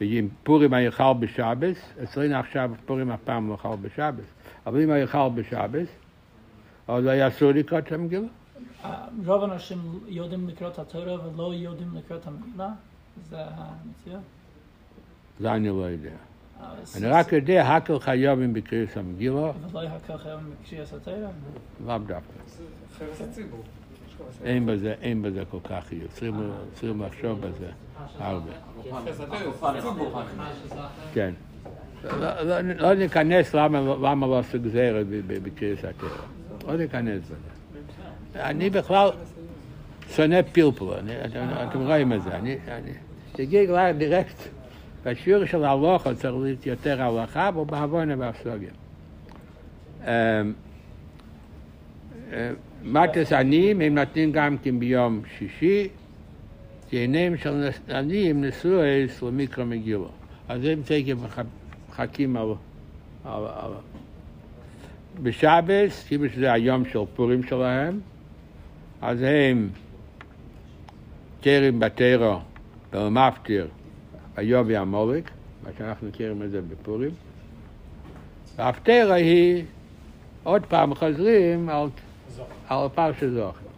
ואם 0.00 0.28
פורים 0.42 0.74
היה 0.74 0.90
חל 0.90 1.12
בשבס, 1.20 1.78
אצלנו 2.02 2.36
עכשיו 2.36 2.70
פורים 2.86 3.10
אף 3.10 3.20
פעם 3.24 3.48
לא 3.50 3.56
חל 3.56 3.76
בשבס, 3.82 4.24
אבל 4.66 4.82
אם 4.82 4.90
היה 4.90 5.06
חל 5.06 5.28
בשבס, 5.34 5.88
אז 6.88 7.06
היה 7.06 7.28
אסור 7.28 7.52
לקרות 7.52 7.86
את 7.86 7.92
המגילה. 7.92 8.26
רוב 9.26 9.42
האנשים 9.44 9.78
יודעים 10.06 10.48
לקרוא 10.48 10.68
את 10.70 10.78
התורה 10.78 11.14
ולא 11.28 11.54
יודעים 11.54 11.94
לקרוא 11.94 12.18
את 12.18 12.26
המגילה, 12.26 12.68
זה 13.30 13.36
המציאות. 13.40 14.20
זה 15.40 15.52
אני 15.52 15.68
לא 15.68 15.74
יודע. 15.74 16.10
אז- 16.60 16.96
אני 16.96 17.06
רק 17.06 17.32
יודע, 17.32 17.76
הכל 17.76 17.98
חייבים 17.98 18.52
בקריאת 18.52 18.96
המגילה, 18.96 19.50
ולא 19.70 19.84
יחכך 19.84 20.26
היום 20.26 20.40
בקריאת 20.62 20.92
התורה. 20.92 21.16
לאו 21.86 21.98
דווקא. 21.98 22.32
חרס 22.98 23.20
הציבור. 23.20 23.62
אין 24.44 24.66
בזה, 24.66 24.94
אין 25.02 25.22
בזה 25.22 25.42
כל 25.50 25.58
כך 25.64 25.84
חיוב. 25.88 26.08
צריכים 26.74 27.02
לחשוב 27.02 27.40
בזה 27.40 27.66
הרבה. 28.18 28.50
כן. 31.14 31.32
לא- 32.04 32.42
לא 32.42 32.60
לא 32.60 32.94
ניכנס 32.94 33.54
למה 33.54 34.26
לא 34.26 34.38
עשו 34.38 34.58
גזירת 34.60 35.06
ב- 35.06 35.20
ב- 35.26 35.38
בקריאת 35.44 35.84
התורה. 35.84 36.12
לא 36.66 36.76
ניכנס 36.76 37.22
בזה. 37.24 37.34
אני 38.44 38.70
בכלל 38.70 39.10
שונא 40.14 40.42
פלפול, 40.42 40.94
אתם 41.70 41.80
רואים 41.86 42.12
את 42.12 42.22
זה. 42.22 42.30
תגיד 43.32 43.70
לה 43.70 43.92
דירקט, 43.92 44.36
בשיעור 45.04 45.44
של 45.44 45.64
הלוכה 45.64 46.14
צריך 46.14 46.34
להיות 46.42 46.66
יותר 46.66 47.02
הלכה, 47.02 47.50
בהבונה 47.50 48.14
והסוגיה. 48.18 48.70
מתס 52.82 53.32
עניים 53.32 53.80
הם 53.80 53.94
נותנים 53.94 54.32
גם 54.32 54.58
כן 54.58 54.78
ביום 54.78 55.22
שישי, 55.38 55.88
כי 56.90 56.96
עיניהם 56.96 57.36
של 57.36 57.68
עניים 57.88 58.44
נשאו 58.44 58.70
אס 58.80 59.22
למיקרו 59.22 59.64
מגילו. 59.66 60.08
אז 60.48 60.60
הם 60.64 60.82
מח- 61.24 61.38
מחכים 61.88 62.36
על... 62.36 62.48
על, 63.24 63.44
על 63.46 63.72
בשבס, 65.22 66.04
כאילו 66.08 66.28
שזה 66.28 66.52
היום 66.52 66.84
של 66.84 66.98
פורים 67.16 67.42
שלהם, 67.42 68.00
אז 69.02 69.18
הם 69.22 69.68
קרם 71.40 71.80
בתרו 71.80 72.38
במפטיר 72.92 73.68
היובי 74.36 74.76
המולק, 74.76 75.30
מה 75.64 75.70
שאנחנו 75.78 76.08
מכירים 76.08 76.42
את 76.42 76.50
זה 76.50 76.60
בפורים. 76.62 77.10
וההפטרה 78.56 79.14
היא, 79.14 79.64
עוד 80.42 80.66
פעם 80.66 80.94
חוזרים 80.94 81.68
על, 81.68 81.88
על 82.68 82.88
פרשת 82.94 83.28
זוכר. 83.30 83.68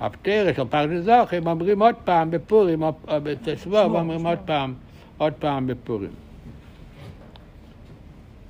הפטרה 0.00 0.54
של 0.54 0.64
פרשת 0.64 1.02
זוכר, 1.02 1.36
הם 1.36 1.46
אומרים 1.46 1.82
עוד 1.82 1.94
פעם 2.04 2.30
בפורים, 2.30 2.82
או 2.82 2.92
או 3.08 3.20
בתשבוב, 3.22 3.94
אומרים 3.94 4.26
עוד 4.26 4.38
פעם, 4.44 4.74
עוד 5.18 5.32
פעם 5.32 5.66
בפורים. 5.66 6.10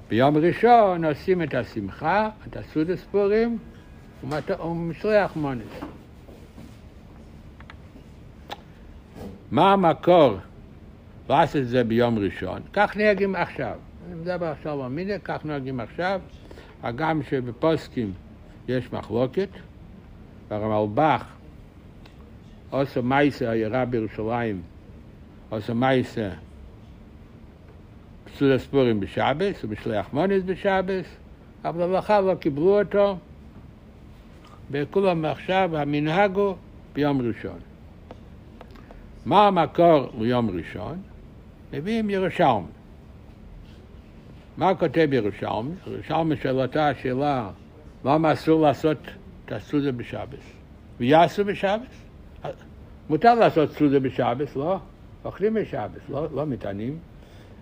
ביום 0.09 0.37
ראשון 0.37 1.05
עושים 1.05 1.43
את 1.43 1.55
השמחה, 1.55 2.31
את 2.49 2.57
הסודס 2.57 3.05
פורים, 3.11 3.59
ומשלח 4.63 5.37
מונס. 5.37 5.81
מה 9.51 9.73
המקור 9.73 10.37
לעשות 11.29 11.57
את 11.57 11.69
זה 11.69 11.85
ביום 11.85 12.19
ראשון? 12.19 12.63
כך 12.73 12.97
נהגים 12.97 13.35
עכשיו. 13.35 13.79
אני 14.07 14.15
מדבר 14.15 14.47
עכשיו 14.47 14.85
על 14.85 14.91
מיני, 14.91 15.13
כך 15.25 15.45
נוהגים 15.45 15.81
עכשיו. 15.81 16.21
הגם 16.83 17.23
שבפוסקים 17.23 18.13
יש 18.69 18.93
מחלוקת, 18.93 19.49
והרמלב"ח 20.49 21.25
עושה 22.71 23.01
מייסה 23.01 23.53
עיירה 23.53 23.85
בירושלים, 23.85 24.63
עושה 25.49 25.75
מייסה 25.75 26.31
פסול 28.25 28.53
הספורים 28.53 29.01
בשבס, 29.01 29.65
ומשלח 29.65 30.07
מונס 30.13 30.43
בשבס, 30.47 31.07
אבל 31.65 31.83
הלכה 31.83 32.21
לא 32.21 32.35
קיבלו 32.35 32.81
אותו, 32.81 33.19
וכולם 34.71 35.25
עכשיו 35.25 35.77
המנהג 35.77 36.37
הוא 36.37 36.55
ביום 36.93 37.21
ראשון. 37.23 37.59
מה 39.27 39.47
המקור 39.47 40.11
ליום 40.19 40.51
ראשון? 40.51 41.03
מביאים 41.73 42.11
ירושלמי. 42.11 42.78
מה 44.59 44.75
כותב 44.75 45.09
ירושלמי? 45.13 45.71
ירושלמי 45.87 46.37
שואל 46.37 46.61
אותה 46.61 46.89
השאלה, 46.89 47.51
למה 48.05 48.33
אסור 48.33 48.63
לעשות 48.63 48.99
את 49.45 49.53
הסעודה 49.53 49.93
בשבס? 49.93 50.53
ויעשו 50.99 51.45
בשבס? 51.45 52.07
מותר 53.09 53.35
לעשות 53.35 53.73
סעודה 53.73 54.01
בשבס, 54.01 54.57
לא? 54.57 54.79
אוכלים 55.25 55.55
בשבס, 55.55 56.09
לא, 56.09 56.27
לא 56.35 56.47
מטענים. 56.47 56.99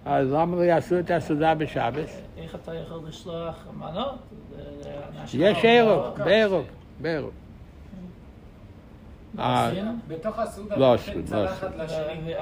אז 0.05 0.33
למה 0.33 0.57
לא 0.57 0.63
יעשו 0.63 0.99
את 0.99 1.11
הסעודה 1.11 1.55
בשבס? 1.55 2.21
איך 2.37 2.55
אתה 2.55 2.75
יכול 2.75 3.01
לשלוח 3.09 3.67
מנות? 3.79 4.19
יש 5.25 5.35
לא- 5.35 5.71
ערב, 5.71 6.19
בערב, 6.25 6.65
בערב. 7.01 7.31
אה? 9.39 9.71
בתוך 10.09 10.39
הסעודה 10.39 10.77
לא 10.77 10.93
נותן 10.93 11.03
עשו, 11.03 11.19
לא 11.19 11.25
צלחת 11.25 11.71
לשני. 11.77 12.35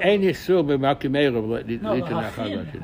אין, 0.00 0.22
איסור 0.22 0.62
במקים 0.62 1.14
ערב 1.18 1.44
לא, 1.44 1.58
להתנהג 1.66 2.02
אחד 2.02 2.46
לשני. 2.46 2.80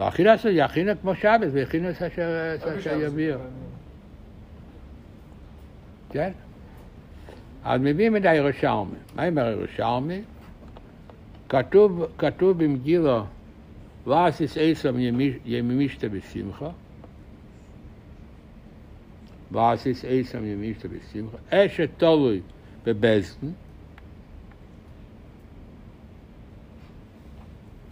להכין 0.00 0.26
הסעודה, 0.26 0.58
יכין 0.58 0.88
כמו 1.02 1.14
שבס, 1.14 1.48
ויכין 1.52 1.90
את 1.90 2.02
אשר 2.02 3.00
יביאו. 3.00 3.38
כן? 6.10 6.30
אז 7.64 7.80
מביאים 7.80 8.16
את 8.16 8.24
הירושלמי. 8.24 8.96
מה 9.14 9.28
אומר 9.28 9.46
הירושלמי? 9.46 10.22
כתוב, 11.48 12.06
כתוב 12.18 12.64
במגילו, 12.64 13.24
ואסיס 14.06 14.56
עשם 14.60 14.94
ימימישתא 15.44 16.08
בשמחה. 16.08 16.70
ואסיס 19.52 20.04
עשם 20.08 20.44
ימימישתא 20.44 20.88
בשמחה. 20.88 21.36
אשת 21.50 21.88
תלוי 21.96 22.40
בבזדן. 22.84 23.48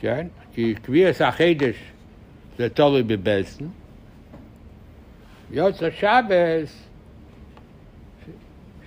כן? 0.01 0.27
כי 0.55 0.75
קביעס 0.75 1.23
החידש 1.23 1.77
זה 2.59 2.69
תלוי 2.69 3.03
בבזדן. 3.03 3.67
יוצא 5.51 5.91
שבס 5.91 6.89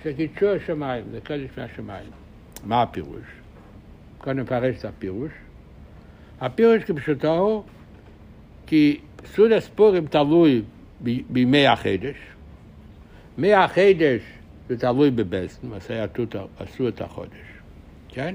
שקידשו 0.02 0.54
השמיים, 0.54 1.04
זה 1.12 1.18
קודש 1.26 1.58
מהשמיים. 1.58 2.10
מה 2.64 2.82
הפירוש? 2.82 3.24
קודם 4.18 4.38
נפרש 4.38 4.76
את 4.78 4.84
הפירוש. 4.84 5.30
הפירוש 6.40 6.84
כפשוטו 6.84 7.38
הוא 7.38 7.64
כי 8.66 9.00
סעוד 9.24 9.52
הספורים 9.52 10.06
תלוי 10.06 10.62
בימי 11.30 11.66
החידש. 11.66 12.16
מי 13.38 13.54
החידש 13.54 14.20
זה 14.68 14.78
תלוי 14.78 15.10
בבסטן, 15.10 15.68
מתי 15.68 15.94
עשו 16.58 16.88
את 16.88 17.00
החודש, 17.00 17.38
כן? 18.08 18.34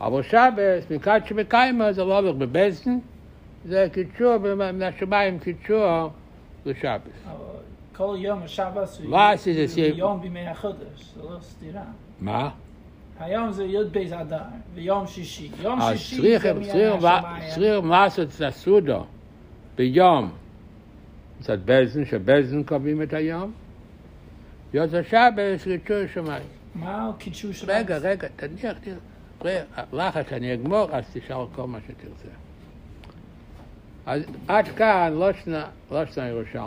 אבל 0.00 0.22
שבס, 0.22 0.90
מקד 0.90 1.20
שבקיימה 1.26 1.92
זה 1.92 2.04
לא 2.04 2.18
הולך 2.18 2.36
בבסטן, 2.36 2.98
זה 3.64 3.86
קידשו, 3.92 4.38
מהשמיים 4.74 5.38
קידשו 5.38 6.10
לשבס. 6.66 7.00
אבל 7.26 7.36
כל 7.96 8.16
יום 8.18 8.42
השבס 8.42 9.00
הוא 9.00 9.10
לא 9.10 9.36
זה. 9.36 9.80
יום 9.80 10.20
בימי 10.20 10.46
החודש, 10.46 11.14
זה 11.16 11.22
לא 11.22 11.40
סתירה. 11.40 11.82
מה? 12.20 12.50
היום 13.20 13.52
זה 13.52 13.64
י' 13.64 13.84
בייז 13.84 14.12
אדר, 14.12 14.42
ויום 14.74 15.06
שישי. 15.06 15.50
יום 15.60 15.80
שישי 15.80 16.38
זה 16.38 16.38
צריכים, 16.38 16.56
מהשמיים. 17.02 17.54
צריכים 17.54 17.90
לעשות 17.90 18.28
את 18.36 18.40
הסעודה 18.40 19.00
ביום. 19.76 20.30
קצת 21.40 21.58
בזן, 21.64 22.04
שבזן 22.04 22.62
קובעים 22.62 23.02
את 23.02 23.12
היום. 23.12 23.52
יוצא 24.74 25.02
שבס, 25.02 25.64
קידשו 25.64 25.94
השמיים. 25.94 26.42
מה 26.74 27.10
קידשו 27.18 27.54
שבס? 27.54 27.68
רגע, 27.68 27.98
רגע, 27.98 28.28
תניח, 28.36 28.76
תראה, 29.38 29.62
לחץ, 29.92 30.32
אני 30.32 30.54
אגמור, 30.54 30.88
אז 30.92 31.04
תשאל 31.12 31.46
כל 31.54 31.66
מה 31.66 31.78
שתרצה. 31.80 32.47
אז 34.08 34.22
עד 34.48 34.68
כאן 34.68 35.12
לא 35.16 35.32
שנה, 35.32 35.64
לא 35.90 36.06
שנה 36.06 36.28
ירושלמי. 36.28 36.64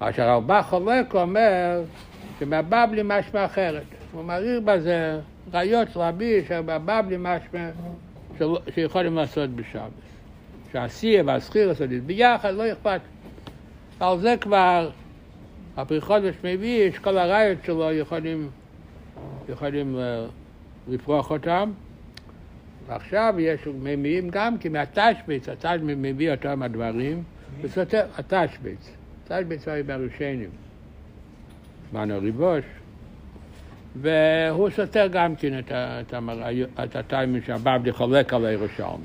מה 0.00 0.12
שהרלב"ח 0.12 0.66
חולק 0.70 1.14
אומר 1.14 1.82
שבבבלי 2.40 3.02
משמע 3.04 3.44
אחרת. 3.44 3.82
הוא 4.12 4.24
מעריך 4.24 4.62
בזה 4.64 5.20
ראיות 5.52 5.88
רבי 5.96 6.44
שבבבלי 6.48 7.16
משמע 7.18 7.70
שיכולים 8.74 9.16
לעשות 9.16 9.50
בשבס. 9.50 9.90
שהסייה 10.72 11.22
והזכיר 11.26 11.68
לעשות 11.68 11.92
את 11.92 12.04
ביחד, 12.04 12.54
לא 12.54 12.72
אכפת. 12.72 13.00
על 14.00 14.18
זה 14.18 14.34
כבר 14.40 14.90
הפרי 15.76 16.00
חודש 16.00 16.34
מביא, 16.44 16.82
יש 16.84 16.98
כל 16.98 17.18
הראיות 17.18 17.58
שלו 17.64 17.92
יכולים, 17.92 18.50
יכולים 19.48 19.96
ל- 19.96 20.26
לפרוח 20.88 21.30
אותם. 21.30 21.70
ועכשיו 22.88 23.34
יש, 23.38 23.60
מביאים 23.66 24.28
גם 24.30 24.58
כי 24.58 24.68
מהתשבץ, 24.68 25.48
התשבץ 25.48 25.80
מביא 25.82 26.30
אותם 26.30 26.62
הדברים, 26.62 27.22
וסותר, 27.60 28.06
התשבץ, 28.18 28.96
תשבץ 29.24 29.68
היה 29.68 29.82
בראשונים, 29.82 30.50
זמן 31.90 32.10
הריבוש, 32.10 32.64
והוא 33.96 34.70
סותר 34.70 35.06
גם 35.12 35.36
כן 35.36 35.58
את, 35.58 35.72
את, 35.72 36.14
את 36.84 36.96
הטיימים 36.96 37.42
שהבבלי 37.42 37.92
חולק 37.92 38.34
על 38.34 38.46
הירושלמי. 38.46 39.04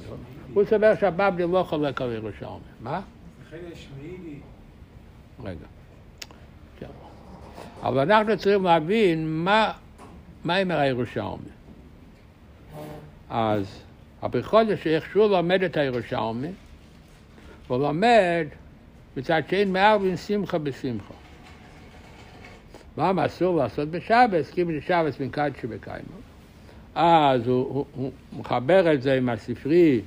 הוא 0.53 0.63
סובר 0.65 0.95
שהבבלי 0.99 1.43
לא 1.51 1.63
חולק 1.63 2.01
על 2.01 2.09
הירושלמי. 2.09 2.59
מה? 2.81 3.01
רגע. 5.43 5.65
אבל 7.83 8.11
אנחנו 8.11 8.37
צריכים 8.37 8.63
להבין 8.63 9.27
מה, 9.27 9.71
מה 10.43 10.61
אומר 10.61 10.79
הירושלמי. 10.79 11.53
אז 13.33 13.79
הברכות 14.21 14.67
זה 14.67 14.77
שאיך 14.77 15.05
שהוא 15.11 15.27
לומד 15.27 15.63
את 15.63 15.77
הירושלמי, 15.77 16.47
הוא 17.67 17.77
לומד 17.77 18.45
מצד 19.17 19.41
שאין 19.49 19.73
מערבין 19.73 20.17
שמחה 20.17 20.57
בשמחה. 20.57 21.13
מה 22.97 23.25
אסור 23.25 23.57
לעשות 23.57 23.89
בשבס? 23.89 24.51
כי 24.51 24.63
בשבס 24.63 25.19
מן 25.19 25.29
קדשי 25.29 25.67
בקיימו. 25.67 26.17
אז 26.95 27.47
הוא, 27.47 27.67
הוא, 27.69 27.85
הוא 27.95 28.11
מחבר 28.39 28.93
את 28.93 29.01
זה 29.01 29.13
עם 29.13 29.29
הספרי, 29.29 30.01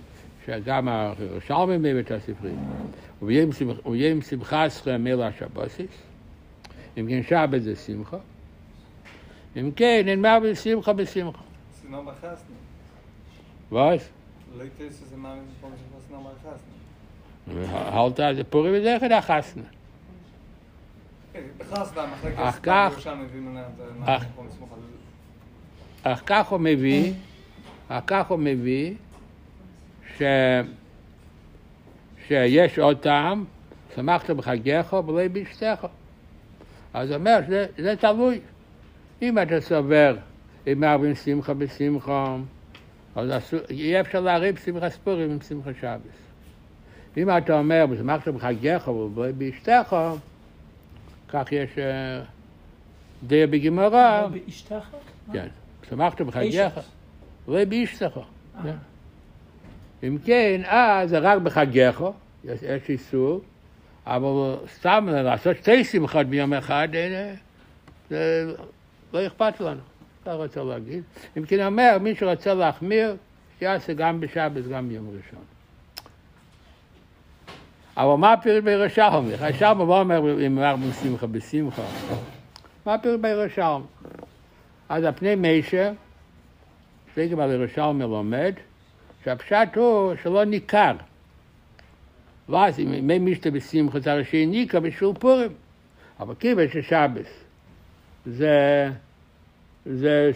שגם 0.46 0.88
הירושלמי 0.88 1.76
מביא 1.78 2.00
את 2.00 2.10
הספרי. 2.10 2.50
שמח- 3.52 3.86
ויהיה 3.86 4.10
עם 4.10 4.22
שמחה 4.22 4.70
שכם 4.70 5.04
מילה 5.04 5.26
השבוסיס. 5.26 5.90
אם 6.98 7.06
כן 7.08 7.22
שבת 7.28 7.62
זה 7.62 7.76
שמחה. 7.76 8.16
אם 9.56 9.70
כן, 9.76 10.04
אין 10.06 10.22
מערבין 10.22 10.54
שמחה 10.54 10.92
בשמחה. 10.92 11.38
Mal 11.90 11.94
Chasna. 12.22 12.75
Was? 13.70 14.02
Leute, 14.58 14.84
es 14.88 14.94
ist 15.02 15.12
immer, 15.12 15.30
wenn 15.34 15.72
ich 15.74 15.82
was 15.94 16.08
noch 16.10 16.22
mal 16.22 16.34
Chasna. 16.42 16.72
halt 18.28 18.44
פורים 18.50 18.72
וזה 18.76 18.96
אחד 18.96 19.12
החסנה. 19.12 19.62
Chasna, 21.34 22.00
מחלקת 22.12 22.38
אך 22.38 22.58
כך- 22.62 23.06
אך- 26.02 26.22
כך 26.26 26.46
הוא 26.48 26.60
מביא, 26.60 27.12
אך 27.88 28.02
כך 28.06 28.26
הוא 28.30 28.38
מביא, 28.38 28.94
ש... 30.18 30.22
שיש 32.28 32.78
עוד 32.78 32.98
טעם, 32.98 33.44
שמחת 33.94 34.30
בחגיך 34.30 34.92
ולא 34.92 35.28
באשתך. 35.28 35.86
אז 36.94 37.08
הוא 37.10 37.16
אומר 37.18 37.38
זה 37.78 37.96
תלוי. 37.96 38.40
אם 39.22 39.38
אתה 39.38 39.60
סובר 39.60 40.16
עם 40.66 40.84
ארבעים 40.84 41.14
שמחה 41.14 41.54
בשמחה, 41.54 42.36
אז 43.16 43.30
יהיה 43.70 44.00
אפשר 44.00 44.20
להריב 44.20 44.58
שמחה 44.64 44.90
ספורים 44.90 45.30
עם 45.30 45.40
שמחה 45.40 45.70
שבס. 45.80 46.16
אם 47.16 47.30
אתה 47.38 47.58
אומר, 47.58 47.84
ושמחת 47.90 48.28
בחגיך 48.28 48.90
באשתך, 49.38 49.96
כך 51.28 51.52
יש 51.52 51.78
אה, 51.78 52.22
די 53.26 53.46
בגמרא, 53.46 54.26
באשתך? 54.26 54.88
כן. 55.32 55.46
שמחת 55.88 56.20
בחגיך, 56.20 56.44
אישך. 56.44 56.78
באשתך. 57.68 58.20
כן. 58.62 58.76
אם 60.02 60.18
כן, 60.24 60.60
אז 60.66 61.10
זה 61.10 61.18
רק 61.18 61.38
בחגיך, 61.38 62.04
יש, 62.44 62.60
איסור, 62.88 63.40
אבל 64.06 64.56
סתם 64.74 65.08
לעשות 65.10 65.56
שתי 65.56 65.84
שמחות 65.84 66.26
ביום 66.26 66.52
אחד, 66.52 66.88
אה, 66.94 67.34
זה 68.10 68.52
לא 69.12 69.26
אכפת 69.26 69.60
לנו. 69.60 69.80
אתה 70.26 70.34
רוצה 70.34 70.62
להגיד. 70.62 71.02
אם 71.36 71.44
כן, 71.44 71.66
אומר, 71.66 71.96
מי 72.00 72.14
שרוצה 72.14 72.54
להחמיר, 72.54 73.16
שיעשה 73.58 73.92
גם 73.92 74.20
בשבת, 74.20 74.68
גם 74.70 74.88
ביום 74.88 75.06
ראשון. 75.06 75.44
אבל 77.96 78.14
מה 78.14 78.32
הפירוש 78.32 78.60
בירושלמי? 78.64 79.34
הירושלמי 79.40 79.84
לא 79.88 80.00
אומר 80.00 80.46
אם 80.46 80.58
אמר 80.58 80.76
בשמחה 80.76 81.26
בשמחה. 81.26 81.82
מה 82.86 82.94
הפירוש 82.94 83.20
בירושלמי? 83.20 83.84
אז 84.88 85.04
הפני 85.04 85.34
מישר, 85.34 85.92
זה 87.16 87.28
כבר 87.30 87.52
ירושלמי 87.52 88.04
לומד, 88.04 88.52
שהפשט 89.24 89.76
הוא 89.76 90.14
שלא 90.22 90.44
ניכר. 90.44 90.96
ואז 92.48 92.80
אם 92.80 93.06
מי 93.06 93.18
משתה 93.18 93.50
בשמחה 93.50 94.00
זה 94.00 94.12
הרי 94.12 94.24
שהניקה 94.24 94.80
בשביל 94.80 95.10
פורים. 95.18 95.52
אבל 96.20 96.34
כיוון 96.34 96.68
ששבס 96.68 97.44
זה, 98.26 98.90
זה 99.90 100.30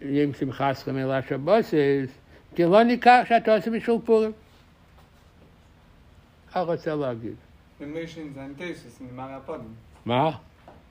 יום 0.00 0.34
שמחה 0.34 0.74
סכמי 0.74 1.04
לאשר 1.04 1.36
בוסס, 1.36 2.18
כי 2.54 2.64
לא 2.64 2.82
ניכר 2.82 3.22
שאתה 3.28 3.56
עושה 3.56 3.70
משול 3.70 4.00
פורים. 4.04 4.32
אני 6.54 6.64
רוצה 6.64 6.94
להגיד. 6.94 7.34
אם 7.82 7.96
יש 7.96 8.18
אינזנטסיס, 8.18 9.00
נאמר 9.00 9.30
הפודם. 9.30 9.64
מה? 10.04 10.30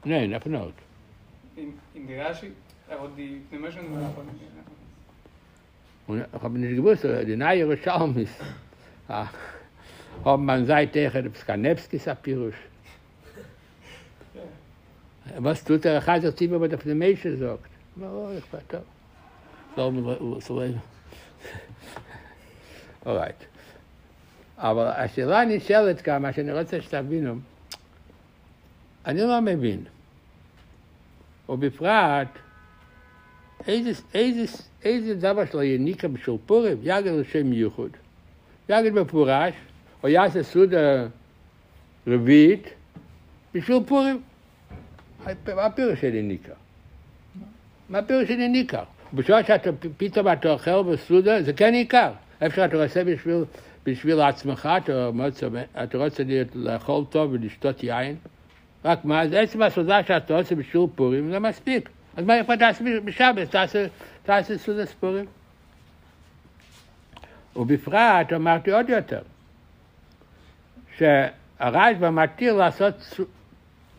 לא, 0.05 0.15
אין 0.15 0.33
הפנות. 0.33 0.73
אין 1.57 2.07
דירה 2.07 2.33
ש... 2.33 2.43
אבל 2.89 3.07
די... 3.15 3.37
נאמר 3.51 3.71
שאין 3.71 3.85
הפודם. 3.85 4.27
אני 6.09 6.23
חושב 6.39 6.49
נשגבו, 6.53 6.95
זה 6.95 7.23
דינאי 7.25 7.55
ירושלמיס. 7.55 8.41
אומן 10.25 10.65
זי 10.65 10.73
תכת, 10.91 11.23
פסקנבסקי 11.33 11.99
ספירוש. 11.99 12.55
Was 15.39 15.63
tut 15.63 15.83
der 15.83 16.05
hat 16.05 16.23
er 16.23 16.35
ziemlich 16.35 16.59
mit 16.59 16.71
der 16.71 16.77
Pneumation 16.77 17.35
sagt? 17.37 17.74
No, 17.95 18.31
ich 18.37 18.51
war 18.51 18.61
da. 18.67 18.81
So, 19.75 20.39
so, 20.41 20.73
Alright. 23.05 23.47
אבל 24.57 24.87
השאלה 24.87 25.45
נשאלת 25.45 26.01
כאן, 26.01 26.21
מה 26.21 26.33
שאני 26.33 26.53
רוצה 26.53 26.81
שתבינו, 26.81 27.35
אני 29.05 29.21
לא 29.21 29.41
מבין. 29.41 29.83
ובפרט, 31.49 32.27
איזה, 33.67 35.15
דבר 35.15 35.45
שלו 35.45 35.63
יניקה 35.63 36.07
בשביל 36.07 36.37
פורים, 36.45 36.77
יגד 36.81 37.11
לשם 37.11 37.53
ייחוד. 37.53 37.91
יגד 38.69 38.91
מפורש, 38.91 39.53
או 40.03 40.07
יעשה 40.07 40.43
סעודה 40.43 41.07
רביעית, 42.07 42.67
בשביל 43.53 43.83
פורים. 43.87 44.21
מה 45.25 45.65
הפירוש 45.65 46.01
של 46.01 46.15
יניקה? 46.15 46.53
מה 47.89 47.97
הפירוש 47.97 48.27
של 48.27 48.39
יניקה? 48.39 48.83
בשעה 49.13 49.43
שאתה 49.43 49.69
פתאום 49.97 50.27
אתה 50.31 50.49
אוכל 50.49 50.83
בסעודה, 50.83 51.41
זה 51.41 51.53
כן 51.53 51.73
עיקר. 51.73 52.11
איפה 52.41 52.55
שאתה 52.55 52.83
עושה 52.83 53.03
בשביל, 53.03 53.43
בשביל 53.85 54.21
עצמך, 54.21 54.69
אתה, 54.77 55.09
רוצה, 55.25 55.47
אתה 55.83 55.97
רוצה 55.97 56.23
לאכול 56.55 57.03
טוב 57.09 57.31
ולשתות 57.31 57.83
יין, 57.83 58.15
רק 58.85 59.05
מה, 59.05 59.27
זה 59.27 59.39
עצם 59.39 59.61
הסעודה 59.61 60.03
שאתה 60.03 60.37
עושה 60.37 60.55
בשביל 60.55 60.81
פורים, 60.95 61.31
זה 61.31 61.39
מספיק. 61.39 61.89
אז 62.17 62.25
מה 62.25 62.37
איפה 62.37 62.57
תעשה 62.57 62.83
בשבת? 63.05 63.51
תעשה, 63.51 63.85
תעשה 64.23 64.57
סעודה 64.57 64.85
ספורים. 64.85 65.25
ובפרט 67.55 68.33
אמרתי 68.35 68.71
עוד 68.71 68.89
יותר, 68.89 69.21
שהרשב"א 70.97 72.09
מתיר 72.09 72.53
לעשות 72.53 73.19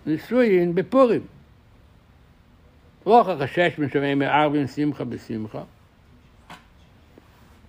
נישואין 0.07 0.75
בפורים. 0.75 1.21
לא 3.07 3.25
חשש 3.41 3.79
משומעים 3.79 4.19
מערבים 4.19 4.67
שמחה 4.67 5.05
בשמחה. 5.05 5.63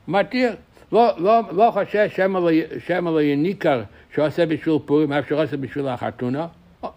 מתיר. 0.07 0.55
לא, 0.91 1.11
לא, 1.17 1.41
לא 1.51 1.71
חושש 1.73 2.15
שמא 2.15 2.39
לא, 2.39 3.11
לא 3.11 3.21
יניקר 3.21 3.83
שעושה 4.15 4.45
בשביל 4.45 4.75
פורים, 4.85 5.13
אף 5.13 5.29
שעושה 5.29 5.57
בשביל 5.57 5.87
החתונה. 5.87 6.47
לא, 6.83 6.89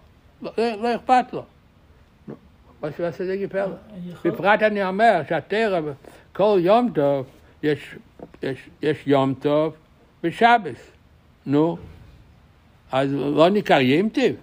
לא, 0.42 0.52
לא 0.58 0.94
אכפת 0.94 1.32
לו. 1.32 1.42
מה 2.82 2.88
שהוא 2.96 3.08
עושה 3.08 3.24
זה. 3.24 3.34
יכול- 3.34 4.30
בפרט 4.30 4.62
אני 4.62 4.84
אומר 4.84 5.20
שהתרא, 5.28 5.80
כל 6.32 6.58
יום 6.62 6.90
טוב, 6.94 7.26
יש, 7.62 7.94
יש, 8.42 8.68
יש 8.82 9.06
יום 9.06 9.34
טוב 9.34 9.74
ושבס. 10.24 10.90
נו, 11.46 11.76
אז 12.92 13.08
לא 13.12 13.48
ניכר 13.48 13.80
ימטיב? 13.80 14.36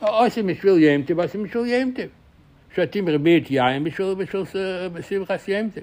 עושים 0.00 0.46
בשביל 0.46 0.82
ימטיב, 0.82 1.20
עושים 1.20 1.42
בשביל 1.42 1.66
ימטיב. 1.66 2.08
שותים 2.76 3.08
רבית 3.08 3.50
יין 3.50 3.84
בשביל, 3.84 4.14
בשביל 4.14 4.44
ס- 4.44 5.08
שמחת 5.08 5.48
ימטיב. 5.48 5.82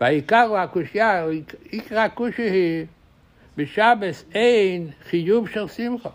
והעיקר 0.00 0.46
הוא 0.48 0.58
הקושייה, 0.58 1.24
עיקר 1.70 1.98
הקושי 1.98 2.42
היא, 2.42 2.86
בשבס 3.56 4.24
אין 4.34 4.88
חיוב 5.10 5.48
של 5.48 5.68
שמחה. 5.68 6.10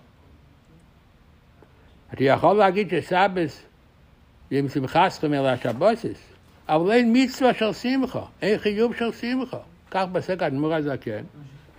אתה 2.14 2.24
יכול 2.24 2.58
להגיד 2.58 2.90
שסבס 2.90 3.64
עם 4.52 4.70
שמחה 4.70 5.10
סכום 5.10 5.34
אלא 5.34 5.58
שבוסס, 5.58 6.20
אבל 6.70 6.92
אין 6.92 7.14
מצווה 7.16 7.54
של 7.54 7.74
שמחה, 7.74 8.26
אין 8.42 8.58
חיוב 8.58 8.96
של 8.96 9.12
שמחה. 9.12 9.58
כך 9.92 10.06
בסק 10.12 10.42
האדמו"ר 10.44 10.74
הזקן, 10.74 11.24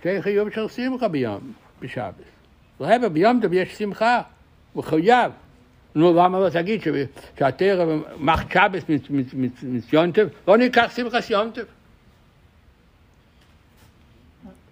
שאין 0.03 0.21
חיוב 0.21 0.49
של 0.49 0.67
שמחה 0.67 1.07
ביום, 1.07 1.53
בשבס. 1.79 2.13
להפך, 2.79 3.05
ביום 3.05 3.39
טוב 3.41 3.53
יש 3.53 3.75
שמחה, 3.75 4.21
מחויב. 4.75 5.31
נו, 5.95 6.13
למה 6.13 6.39
לא 6.39 6.49
תגיד 6.49 6.81
ש- 6.81 6.87
שהתרא 7.39 7.95
מחט 8.17 8.51
שבס 8.51 8.83
מצ- 8.89 9.09
מצ- 9.09 9.33
מצ- 9.33 9.63
מציונטב, 9.63 10.27
לא 10.47 10.57
ניקח 10.57 10.91
שמחס 10.95 11.29
יונטב. 11.29 11.63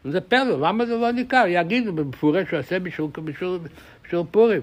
זה 0.06 0.22
פלא, 0.22 0.68
למה 0.68 0.86
זה 0.86 0.96
לא 0.96 1.12
ניכר? 1.12 1.44
יגידו 1.48 1.94
במפורש 1.94 2.48
שהוא 2.48 2.60
עושה 2.60 2.80
בשביל, 2.80 3.08
בשביל, 3.24 3.58
בשביל 4.06 4.22
פורים. 4.32 4.62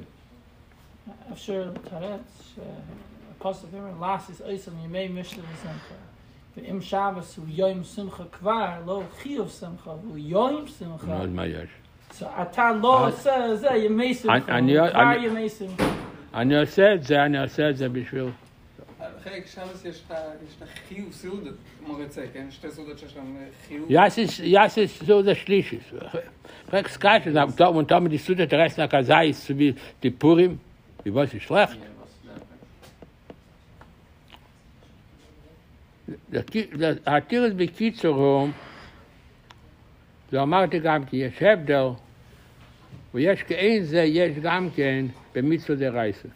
אפשר 1.33 1.71
לתרץ 1.75 2.55
שהפוסק 2.55 3.65
אומר, 3.73 4.15
לסיס 4.15 4.43
אייסם 4.43 4.71
ימי 4.85 5.09
משנה 5.09 5.43
ושמחה. 5.55 5.95
ואם 6.57 6.81
שבס 6.81 7.37
הוא 7.37 7.45
יום 7.49 7.85
שמחה 7.85 8.23
כבר, 8.33 8.71
לא 8.87 9.03
חיוב 9.23 9.49
שמחה, 9.61 9.91
הוא 9.91 10.19
יום 10.19 10.65
שמחה. 10.79 11.07
נו, 11.07 11.23
אז 11.23 11.29
מה 11.31 11.47
יש? 11.47 11.69
So 12.21 12.25
אתה 12.43 12.71
לא 12.83 12.99
אה. 13.03 13.07
עושה 13.07 13.57
זה 13.57 13.69
ימי 13.69 14.15
שמחה, 14.15 14.35
אני- 14.59 14.79
הוא 14.79 14.89
כבר 14.91 15.03
אני- 15.03 15.27
ימי 15.27 15.49
שמחה. 15.49 15.85
אני 16.35 16.61
עושה 16.61 16.95
את 16.95 17.03
זה, 17.03 17.25
אני 17.25 17.43
עושה 17.43 17.71
את 17.71 17.77
זה 17.77 17.89
בשביל... 17.89 18.25
חלק 19.25 19.47
שם 19.47 19.63
יש 19.85 20.03
את 20.09 20.63
החיוב 20.63 21.13
סעודות, 21.13 21.55
מורצה, 21.87 22.23
כן? 22.33 22.47
שתי 22.51 22.71
סעודות 22.71 22.99
שיש 22.99 23.17
להם 23.17 23.37
חיוב. 23.69 23.91
יאס 24.43 24.79
איז 24.79 24.91
סעודה 24.91 25.35
שלישית. 25.35 25.81
חלק 26.71 26.89
סקייט, 26.89 27.23
und 27.59 27.91
damit 27.91 28.13
die 28.13 28.19
Sude 28.19 28.47
der 28.47 28.59
Rest 28.59 28.79
nach 28.79 28.89
Kasai 28.89 29.29
ist, 29.29 29.47
so 29.47 29.59
wie 29.59 29.75
die 30.03 30.11
Purim, 30.11 30.61
wie 31.05 31.15
was 31.15 31.35
ist 31.35 31.43
schlecht. 31.43 31.79
התירס 37.07 37.53
בקיצורו, 37.57 38.49
זה 40.31 40.43
אמרתי 40.43 40.79
גם 40.79 41.05
כי 41.05 41.17
יש 41.17 41.43
הבדל 41.43 41.89
ויש 43.15 43.43
כאין 43.43 43.85
זה, 43.85 44.03
יש 44.03 44.39
גם 44.39 44.69
כן 44.77 45.07
במצווה 45.35 45.77
דרייסק. 45.77 46.29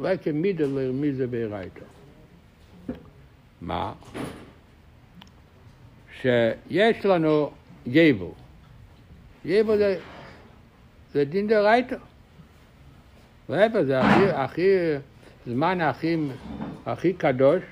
רק 0.00 0.26
מידה 0.34 0.64
לרמיזה 0.66 1.26
ברייתו. 1.26 1.84
מה? 3.60 3.92
שיש 6.20 7.06
לנו 7.06 7.50
יבל. 7.86 8.26
יבל 9.44 9.78
זה, 9.78 9.98
זה 11.12 11.24
דין 11.24 11.48
דרייתו. 11.48 11.96
להפך, 13.48 13.80
זה 13.82 14.00
הכי, 14.00 14.30
הכי, 14.30 14.68
זמן 15.46 15.80
הכי, 15.80 16.16
הכי 16.86 17.12
קדוש, 17.12 17.62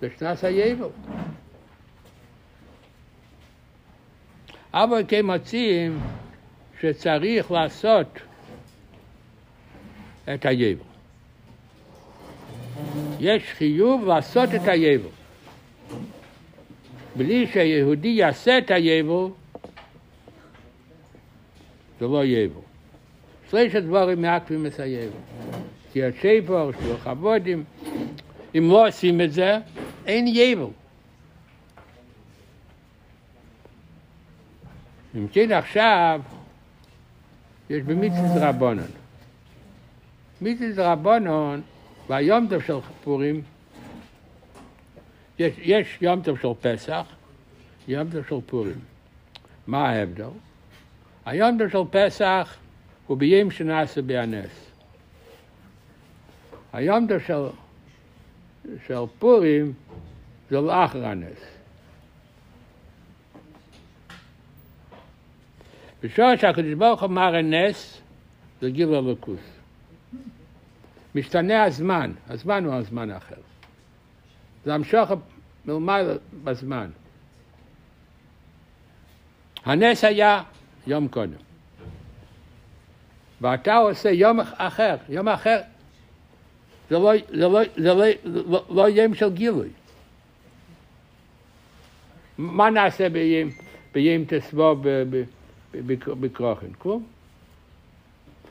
זה 0.00 0.08
שנס 0.18 0.44
היבל. 0.44 0.88
אבל 4.74 5.02
כן 5.08 5.26
מוצאים 5.26 6.00
שצריך 6.82 7.50
לעשות 7.50 8.06
את 10.34 10.46
היבל. 10.46 10.82
יש 13.20 13.42
חיוב 13.52 14.04
לעשות 14.06 14.48
את 14.54 14.68
היבל. 14.68 15.08
בלי 17.16 17.46
שיהודי 17.46 18.08
יעשה 18.08 18.58
את 18.58 18.70
היבל, 18.70 19.26
זה 22.00 22.06
לא 22.06 22.24
יבל. 22.24 22.60
שלושת 23.50 23.82
דברים 23.82 24.22
מעכבים 24.22 24.66
את 24.66 24.80
היבל. 24.80 25.16
כי 25.92 26.04
השפר, 26.04 26.70
שלוח 26.80 27.06
עבודים, 27.06 27.64
אם 28.58 28.68
לא 28.70 28.88
עושים 28.88 29.20
את 29.20 29.32
זה, 29.32 29.58
אין 30.06 30.26
יבל. 30.26 30.66
אם 35.16 35.26
כן 35.32 35.52
עכשיו, 35.52 36.20
יש 37.70 37.82
במצוות 37.82 38.30
רבונון. 38.40 38.90
מצוות 40.40 40.78
רבונון, 40.78 41.62
ביום 42.08 42.46
טוב 42.50 42.62
של 42.62 42.78
פורים, 43.04 43.42
יש, 45.38 45.52
יש 45.58 45.98
יום 46.00 46.22
טוב 46.22 46.38
של 46.38 46.48
פסח, 46.60 47.06
יום 47.88 48.10
טוב 48.10 48.22
של 48.28 48.40
פורים. 48.46 48.78
מה 49.66 49.88
ההבדל? 49.88 50.24
היום 51.26 51.58
טוב 51.58 51.68
של 51.68 51.90
פסח 51.90 52.56
הוא 53.06 53.16
ביום 53.16 53.50
שנעשה 53.50 54.02
בהנס. 54.02 54.70
היום 56.72 57.06
טוב 57.08 57.18
של, 57.26 57.46
של 58.86 59.04
פורים 59.18 59.72
זה 60.50 60.60
לאחר 60.60 61.06
הנס. 61.06 61.49
בשעה 66.02 66.38
שהקדוש 66.38 66.74
ברוך 66.74 67.00
הוא 67.00 67.08
אמר 67.08 67.34
הנס, 67.34 68.00
זה 68.60 68.70
גיל 68.70 68.94
הלוקוס. 68.94 69.40
משתנה 71.14 71.62
הזמן, 71.62 72.12
הזמן 72.28 72.64
הוא 72.64 72.74
הזמן 72.74 73.10
האחר. 73.10 73.34
זה 74.64 74.74
המשוך 74.74 75.10
מלמעלה 75.64 76.14
בזמן. 76.44 76.90
הנס 79.64 80.04
היה 80.04 80.42
יום 80.86 81.08
קודם. 81.08 81.38
ואתה 83.40 83.76
עושה 83.76 84.10
יום 84.10 84.40
אחר, 84.40 84.96
יום 85.08 85.28
אחר. 85.28 85.60
זה 86.90 86.98
לא, 86.98 87.12
זה 87.28 87.48
לא, 87.48 87.60
זה 87.76 87.94
לא, 87.94 88.04
לא, 88.24 88.64
לא 88.70 88.88
יום 88.88 89.14
של 89.14 89.30
גילוי. 89.30 89.68
מה 92.38 92.70
נעשה 92.70 93.08
ביום, 93.08 93.50
ביום 93.92 94.24
תסבו 94.24 94.76
ב- 94.76 94.82
ב- 94.82 95.04
ב- 95.10 95.39
בכרוכן? 96.20 96.66
כלום. 96.78 97.04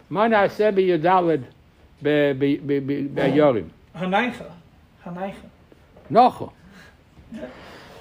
מה 0.09 0.27
נעשה 0.27 0.71
בי"ד 0.71 1.05
ביורים? 3.13 3.67
הנייכה, 3.93 4.43
הנייכה. 5.03 5.47
נוחו. 6.09 6.49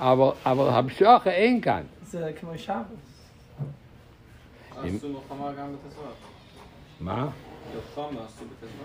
אבל, 0.00 0.30
המשוך 0.44 1.26
אין 1.26 1.60
כאן. 1.60 1.82
זה 2.02 2.32
כמו 2.40 2.58
שבס. 2.58 2.74
עשו 4.70 5.08
מלחמה 5.08 5.52
גם 5.52 5.66
בתזוות. 5.72 6.14
מה? 7.00 7.28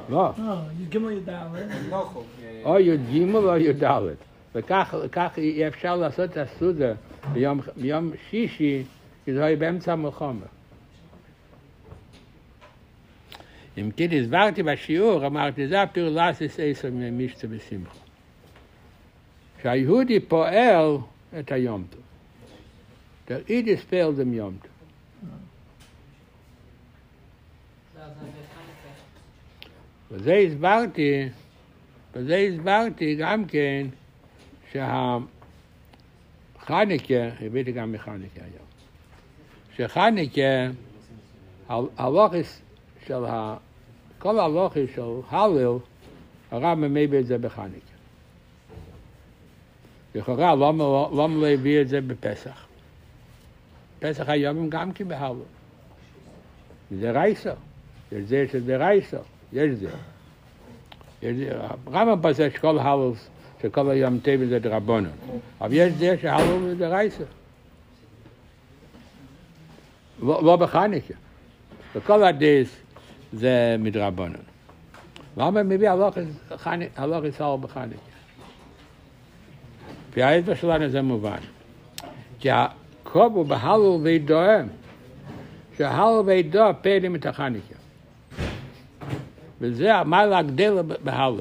לא. 0.09 0.31
לא, 0.37 0.53
יגימל 0.81 1.11
ידע, 1.11 1.47
נוחו. 1.89 2.23
או 2.63 2.79
י"ג 2.79 3.35
או 3.35 3.57
י"ד. 3.57 3.83
וכך 4.55 4.95
כך 5.11 5.37
אי 5.37 5.67
אפשר 5.67 5.95
לעשות 5.95 6.31
את 6.31 6.37
הסעודה 6.37 6.93
ביום, 7.33 7.59
ביום 7.77 8.11
שישי, 8.29 8.83
כי 9.25 9.33
זה 9.33 9.45
היה 9.45 9.55
באמצע 9.55 9.93
המלחמה. 9.93 10.45
אם 13.77 13.91
כן 13.97 14.07
הסברתי 14.11 14.63
בשיעור, 14.63 15.25
אמרתי, 15.25 15.67
זה 15.67 15.81
הפירלסיס 15.81 16.59
עשר 16.59 16.89
ממישתא 16.91 17.47
בשמחה. 17.47 17.97
שהיהודי 19.61 20.19
פועל 20.19 20.97
את 21.39 21.51
היום 21.51 21.85
טוב. 21.89 22.01
Der 23.27 23.39
Idis 23.47 23.81
fehlt 23.89 24.17
dem 24.17 24.33
Yom 24.33 24.55
Tov. 24.63 24.73
וזה 30.11 30.33
הסברתי, 30.33 31.29
וזה 32.13 32.35
הסברתי 32.35 33.15
גם 33.15 33.45
כן 33.45 33.87
שהחניקה, 34.71 35.23
הבאתי 37.41 37.71
גם 37.71 37.91
מחניקה 37.91 38.41
היום, 38.41 38.62
שחניקה, 39.77 40.41
הלוכס 41.97 42.61
של 43.07 43.25
ה... 43.25 43.55
כל 44.19 44.39
הלוכס 44.39 44.95
של 44.95 45.19
הלל, 45.29 45.77
הרב 46.51 46.77
מביא 46.77 47.19
את 47.19 47.25
זה 47.25 47.37
בחניקה. 47.37 47.93
לכאורה, 50.15 50.55
למה 50.55 50.83
לא 51.11 51.47
הביא 51.47 51.81
את 51.81 51.89
זה 51.89 52.01
בפסח? 52.01 52.65
פסח 53.99 54.29
היום 54.29 54.69
גם 54.69 54.91
כן 54.91 55.07
בהלל. 55.07 55.35
זה 56.91 57.11
רייסו. 57.11 57.49
יש 58.11 58.23
זה 58.23 58.45
שזה 58.51 58.77
רייסו. 58.77 59.17
יש 59.53 59.71
זה. 59.71 59.89
יש 61.21 61.35
זה. 61.37 61.51
הרמב"ם 61.87 62.21
פוסק 62.21 62.55
שכל 62.55 62.79
הלל, 62.79 63.11
שכל 63.61 63.89
היום 63.89 64.19
טבע 64.19 64.45
זה 64.45 64.59
דרבנון. 64.59 65.11
אבל 65.61 65.73
יש 65.73 65.93
זה 65.93 66.15
שהלל 66.21 66.75
זה 66.77 66.87
רייסו. 66.87 67.23
לא 70.23 70.43
לא 70.43 70.55
בחניקה. 70.55 71.13
וכל 71.95 72.23
הדס 72.23 72.75
זה 73.33 73.75
מדרבנון. 73.79 74.43
למה 75.37 75.63
מביא 75.63 75.89
הלוכס 75.89 76.23
הלוכס 76.95 77.41
הלל 77.41 77.57
בחניקה? 77.61 78.01
לפי 80.09 80.23
ההסבר 80.23 80.55
שלנו 80.55 80.89
זה 80.89 81.01
מובן. 81.01 81.37
כי 82.39 82.49
הקוב 82.51 83.35
הוא 83.35 83.45
בהלל 83.45 84.01
וידוהם. 84.03 84.67
שהלל 85.77 86.21
וידוע 86.25 86.71
פעלים 86.81 87.15
את 87.15 87.25
החניקה. 87.25 87.75
וזה 89.61 89.95
המעלה 89.95 90.37
הגדלה 90.37 90.81
בהלל. 90.83 91.39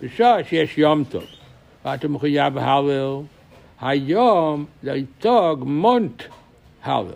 בשעה 0.00 0.44
שיש 0.44 0.78
יום 0.78 1.04
טוב, 1.04 1.24
ואתה 1.84 2.08
מחויב 2.08 2.54
בהלל, 2.54 3.20
היום 3.80 4.64
זה 4.82 4.92
איתו 4.92 5.56
גמונט 5.60 6.22
הלל. 6.86 7.12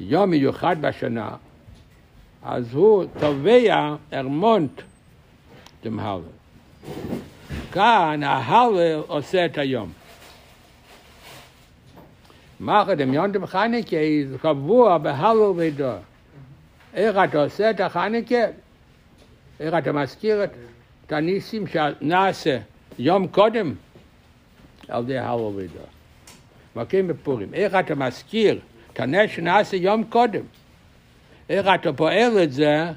יום 0.00 0.30
מיוחד 0.30 0.76
בשנה, 0.80 1.30
אז 2.42 2.74
הוא 2.74 3.04
תובע 3.20 3.94
ארמונט 4.12 4.80
dem 5.84 6.00
הלל. 6.00 6.20
כאן 7.72 8.22
ההלל 8.22 9.02
עושה 9.06 9.44
את 9.44 9.58
היום. 9.58 9.92
מאחר 12.60 12.92
dem 12.92 13.14
יונטם 13.14 13.46
חניקה 13.46 13.96
זה 14.28 14.38
קבוע 14.38 14.98
בהלל 14.98 15.52
ודור. 15.56 15.98
איך 16.94 17.16
אתה 17.24 17.42
עושה 17.42 17.70
את 17.70 17.80
החניקה? 17.80 18.44
איך 19.60 19.74
אתה 19.74 19.92
מזכיר 19.92 20.44
את 21.06 21.12
הניסים 21.12 21.64
שנעשה 21.66 22.58
יום 22.98 23.26
קודם 23.26 23.74
על 24.88 25.02
ידי 25.02 25.18
הלל 25.18 25.40
ודור. 25.40 25.95
מכים 26.76 27.08
בפורים. 27.08 27.54
איך 27.54 27.74
אתה 27.74 27.94
מזכיר 27.94 28.60
את 28.92 29.00
הנס 29.00 29.30
שנעשה 29.30 29.76
יום 29.76 30.04
קודם? 30.04 30.42
איך 31.48 31.66
אתה 31.74 31.92
פועל 31.92 32.42
את 32.42 32.52
זה? 32.52 32.90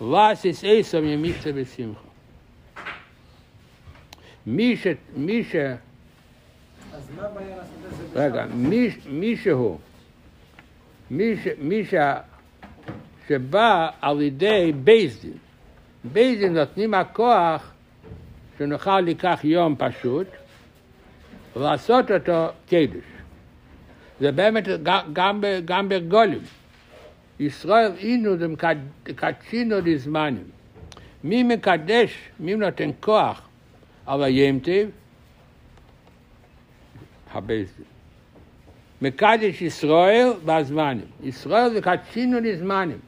is 0.00 0.62
esam 0.62 1.04
yemitzah 1.04 1.52
besimcha. 1.52 2.04
מי 4.46 4.76
ש... 4.76 4.86
מי 5.16 5.44
ש... 5.44 5.56
אז 5.56 7.10
מה 7.16 7.22
הבעיה 7.22 7.56
לעשות 7.56 7.74
את 8.02 8.12
זה 8.12 8.24
רגע, 8.26 8.46
מי, 8.54 8.90
מי 9.08 9.36
מי, 11.10 11.34
מי 11.58 11.82
שבא 13.28 13.88
על 14.00 14.22
ידי 14.22 14.72
בייזדין, 14.84 15.36
בייזדין 16.04 16.54
נותנים 16.54 16.94
הכוח 16.94 17.72
שנוכל 18.58 19.00
לקח 19.00 19.40
יום 19.44 19.74
פשוט 19.78 20.26
ולעשות 21.56 22.10
אותו 22.10 22.46
קידוש. 22.66 23.04
זה 24.20 24.32
באמת 24.32 24.64
גם, 24.82 25.00
גם, 25.12 25.40
ב- 25.40 25.60
גם 25.64 25.88
ברגולים. 25.88 26.42
ישראל 27.40 27.92
אינו 27.98 28.30
דקדשינו 29.04 29.76
לזמנים. 29.84 30.44
מי 31.24 31.42
מקדש, 31.42 32.18
מי 32.40 32.54
נותן 32.54 32.90
כוח 33.00 33.48
על 34.06 34.22
הימטיב? 34.22 34.90
הבייסדין. 37.32 37.84
מקדש 39.02 39.62
ישראל 39.62 40.32
בזמנים. 40.44 41.06
ישראל 41.22 41.72
זה 41.72 41.80
קדשינו 41.80 42.40
לזמנים. 42.40 42.98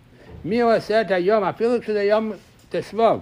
מי 0.44 0.61
עושה 0.61 1.01
את 1.01 1.11
היום, 1.11 1.44
אפילו 1.44 1.80
כשזה 1.80 2.03
יום 2.03 2.32
תסבוב, 2.68 3.20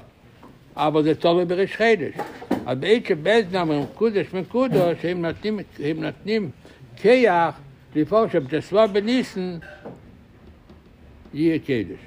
אבל 0.76 1.02
זה 1.02 1.14
טוב 1.14 1.42
בראש 1.42 1.76
חידש. 1.76 2.14
אז 2.66 2.78
בעת 2.78 3.06
שבזדין 3.06 3.60
אומרים 3.60 3.84
קודש 3.94 4.26
מקודש, 4.34 5.04
הם 5.04 5.26
נותנים, 5.26 5.58
הם 5.78 6.04
נותנים 6.04 6.50
כיח 6.96 7.60
לפעול 7.96 8.28
שבתסבוב 8.30 8.92
בניסן 8.92 9.58
יהיה 11.34 11.58
קידוש. 11.58 11.98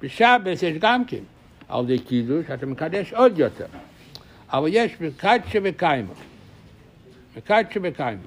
בשבס 0.00 0.62
יש 0.62 0.76
גם 0.78 1.04
כן, 1.04 1.22
על 1.68 1.84
ידי 1.84 1.98
קידוש 1.98 2.46
אתה 2.54 2.66
מקדש 2.66 3.12
עוד 3.12 3.38
יותר. 3.38 3.66
אבל 4.48 4.68
יש 4.70 5.00
מקדשה 5.00 5.58
וקיימה. 5.62 6.12
מקדשה 7.36 7.80
וקיימה. 7.82 8.22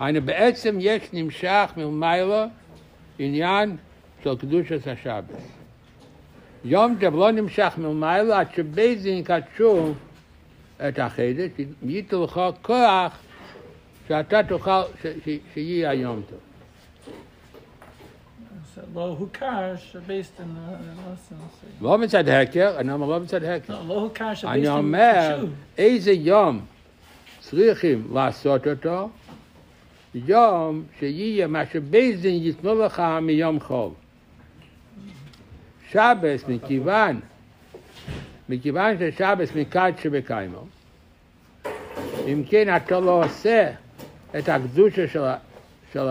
היינו 0.00 0.22
בעצם 0.22 0.76
יש 0.80 1.02
נמשך 1.12 1.72
מלמעלה 1.76 2.46
עניין 3.18 3.76
של 4.24 4.36
קדושת 4.36 4.86
השבס. 4.86 5.63
יום 6.64 6.96
טוב 7.00 7.14
לא 7.16 7.30
נמשך 7.30 7.72
מלמעלה 7.78 8.40
עד 8.40 8.46
שבית 8.56 9.02
דין 9.02 9.18
יקדשו 9.18 9.92
את 10.88 10.98
החידש, 10.98 11.50
ייתנו 11.82 12.24
לך 12.24 12.40
כוח 12.62 13.18
שאתה 14.08 14.40
תוכל, 14.48 14.80
ש- 15.02 15.06
ש- 15.06 15.38
שיהיה 15.54 15.90
היום 15.90 16.22
טוב. 16.30 16.38
So, 18.76 18.80
lo 18.94 19.14
hukar 19.20 19.76
based 20.08 20.40
in 20.40 20.50
the 20.56 20.74
lesson. 21.06 21.36
לא 21.80 21.98
מצד 21.98 22.28
הקר, 22.28 22.76
אני 22.78 22.92
אומר 22.92 23.06
לא 23.06 23.20
מצד 23.20 23.44
הקר. 23.44 23.74
No, 23.74 23.90
lo 23.90 24.18
hukar 24.18 24.20
based 24.44 24.46
אני 24.48 24.66
in 24.66 24.70
אומר, 24.70 25.44
איזה 25.78 26.12
יום 26.12 26.60
צריכים 27.40 28.08
לעשות 28.14 28.66
אותו? 28.66 29.08
יום 30.14 30.82
שיהיה 30.98 31.46
מה 31.46 31.62
שבית 31.72 32.20
דין 32.20 32.42
ייתנו 32.42 32.74
לך 32.74 33.02
מיום 33.22 33.60
חול. 33.60 33.90
שבס, 35.94 36.44
מכיוון, 36.48 37.20
מכיוון 38.48 38.96
ששבס 38.98 39.48
מקד 39.56 39.92
שבקיימו, 40.02 40.64
אם 42.26 42.42
כן 42.48 42.76
אתה 42.76 43.00
לא 43.00 43.24
עושה 43.24 43.70
את 44.38 44.48
הקדושה 44.48 45.08
של, 45.08 45.24
של, 45.92 46.08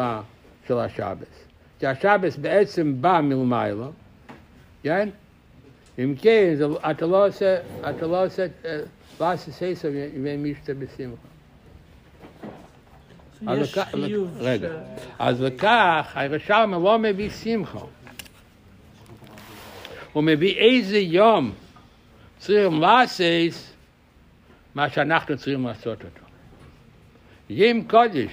של 0.68 0.80
השבס. 0.80 1.44
כי 1.80 1.88
השבס 1.88 2.36
בעצם 2.36 3.02
בא 3.02 3.20
מלמעלה, 3.24 3.88
כן? 4.84 5.10
אם 6.00 6.16
כן, 6.22 6.54
זה, 6.56 6.66
אתה 6.92 7.06
לא 7.06 7.28
עושה, 7.28 7.58
אתה 7.90 8.08
לא 8.08 8.26
עושה, 8.26 8.46
אה, 8.66 8.80
לא 9.20 9.34
עושה 9.34 9.52
סייסר 9.52 9.90
ומשתה 10.24 10.74
בשמחה. 10.74 11.28
רגע. 14.40 14.70
אז 15.20 15.42
לכך, 15.42 16.12
הירושלמי 16.16 16.74
לא 16.84 17.00
מביא 17.00 17.30
שמחה. 17.30 17.80
הוא 20.14 20.24
מביא 20.24 20.56
איזה 20.56 20.98
יום 20.98 21.52
צריכים 22.38 22.82
לעשות 22.82 23.74
מה 24.76 24.90
שאנחנו 24.90 25.38
צריכים 25.38 25.68
לעשות 25.68 26.04
אותו. 26.04 26.26
ים 27.50 27.88
קודש, 27.88 28.32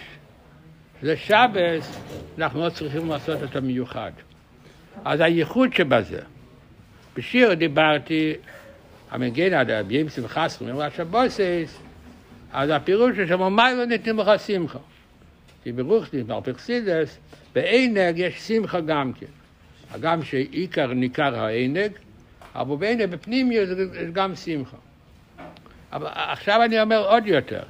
זה 1.03 1.17
שבס, 1.17 2.01
אנחנו 2.39 2.65
לא 2.65 2.71
צריכים 2.71 3.09
לעשות 3.09 3.43
אותו 3.43 3.63
מיוחד. 3.63 4.13
אז 5.05 5.21
הייחוד 5.21 5.73
שבזה. 5.73 6.21
בשיר 7.17 7.55
דיברתי, 7.55 8.35
המגן 9.11 9.55
עד 9.55 9.91
ים 9.91 10.09
שמחה 10.09 10.49
סכומים 10.49 10.77
והשבוסס, 10.77 11.79
אז 12.53 12.71
הפירוש 12.71 13.19
הוא 13.19 13.27
שממי 13.27 13.63
לא 13.77 13.85
ניתנים 13.85 14.19
לך 14.19 14.31
שמחה. 14.47 14.79
כי 15.63 15.73
ברוחניס, 15.73 16.31
על 16.31 16.41
פרסידס, 16.45 17.19
בעינג 17.55 18.19
יש 18.19 18.41
שמחה 18.41 18.81
גם 18.81 19.13
כן. 19.13 19.27
הגם 19.91 20.23
שעיקר 20.23 20.87
ניכר 20.87 21.41
העינג, 21.41 21.93
אבל 22.55 22.77
בעינג 22.77 23.05
בפנים 23.05 23.53
יש 23.53 23.69
יש 23.95 24.11
גם 24.13 24.35
שמחה. 24.35 24.77
אבל 25.93 26.07
עכשיו 26.15 26.63
אני 26.65 26.81
אומר 26.83 27.07
עוד 27.09 27.27
יותר. 27.27 27.63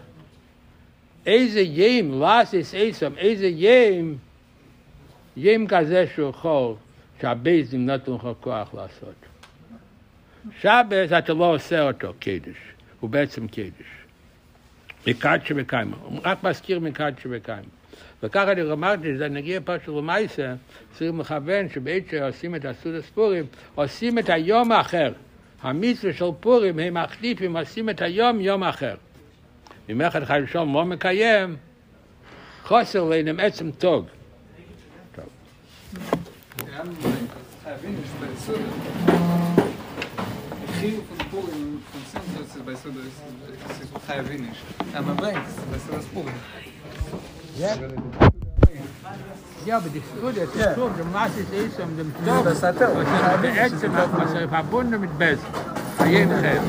איזה 1.26 1.60
ים, 1.60 2.20
לאסיס 2.20 2.74
איסם, 2.74 3.12
איזה 3.16 3.46
ים, 3.46 4.18
ים 5.36 5.66
כזה 5.66 6.06
שהוא 6.14 6.32
חול, 6.32 6.74
שהבייזים 7.20 7.86
נתנו 7.86 8.16
לך 8.16 8.28
כוח 8.40 8.74
לעשות. 8.74 9.14
שבס 10.60 11.12
אתה 11.18 11.32
לא 11.32 11.54
עושה 11.54 11.82
אותו 11.82 12.12
קידוש, 12.18 12.56
הוא 13.00 13.10
בעצם 13.10 13.48
קידוש. 13.48 13.86
מקד 15.06 15.38
שבקיימה, 15.44 15.96
הוא 16.02 16.20
רק 16.24 16.44
מזכיר 16.44 16.80
מקד 16.80 17.12
שבקיימה. 17.22 17.79
וככה 18.22 18.52
אני 18.52 18.62
אמרתי 18.62 19.14
שזה 19.14 19.28
נגיע 19.28 19.60
פשוט 19.64 19.96
למעשה, 19.96 20.54
צריכים 20.92 21.20
לכוון 21.20 21.68
שבעת 21.68 22.02
שעושים 22.10 22.54
את 22.54 22.64
הסעודת 22.64 23.04
פורים, 23.04 23.44
עושים 23.74 24.18
את 24.18 24.28
היום 24.28 24.72
האחר. 24.72 25.12
המצווה 25.62 26.12
של 26.12 26.24
פורים 26.40 26.78
הם 26.78 26.94
מחליפים, 26.94 27.56
עושים 27.56 27.90
את 27.90 28.02
היום 28.02 28.40
יום 28.40 28.64
אחר. 28.64 28.94
אם 29.88 30.02
אחד 30.02 30.40
ראשון 30.40 30.72
לא 30.72 30.84
מקיים, 30.84 31.56
חוסר 32.64 33.04
להם 33.04 33.40
עצם 33.40 33.70
טוב. 33.70 34.06
גם 36.76 36.86
חייבים, 37.64 37.96
יש. 38.04 38.50
חיוב 40.80 41.04
von 41.10 41.30
Purim, 41.30 41.82
ist 42.04 42.66
bei 42.66 42.74
Soda, 42.74 43.00
ist 43.00 43.82
ist 43.82 44.06
חייבים 44.06 44.48
יש. 44.52 44.58
Aber 44.94 45.14
bringt's, 45.14 45.54
bei 45.70 45.78
Soda 45.78 46.02
Purim. 46.14 47.39
جاب 49.66 49.82
دي 49.92 50.00
سعودية 50.20 50.42
السور 50.44 50.90
معاش 51.14 51.30
تيسم 51.50 51.96
دم 51.98 52.10
تاب 52.26 52.44
بس 52.44 52.64
هتو 52.64 52.84
بعد 53.88 54.08
ما 54.14 54.34
ما 54.34 54.40
يفعبونا 54.40 54.96
متباز 54.96 55.38
أيام 56.00 56.40
خير 56.42 56.60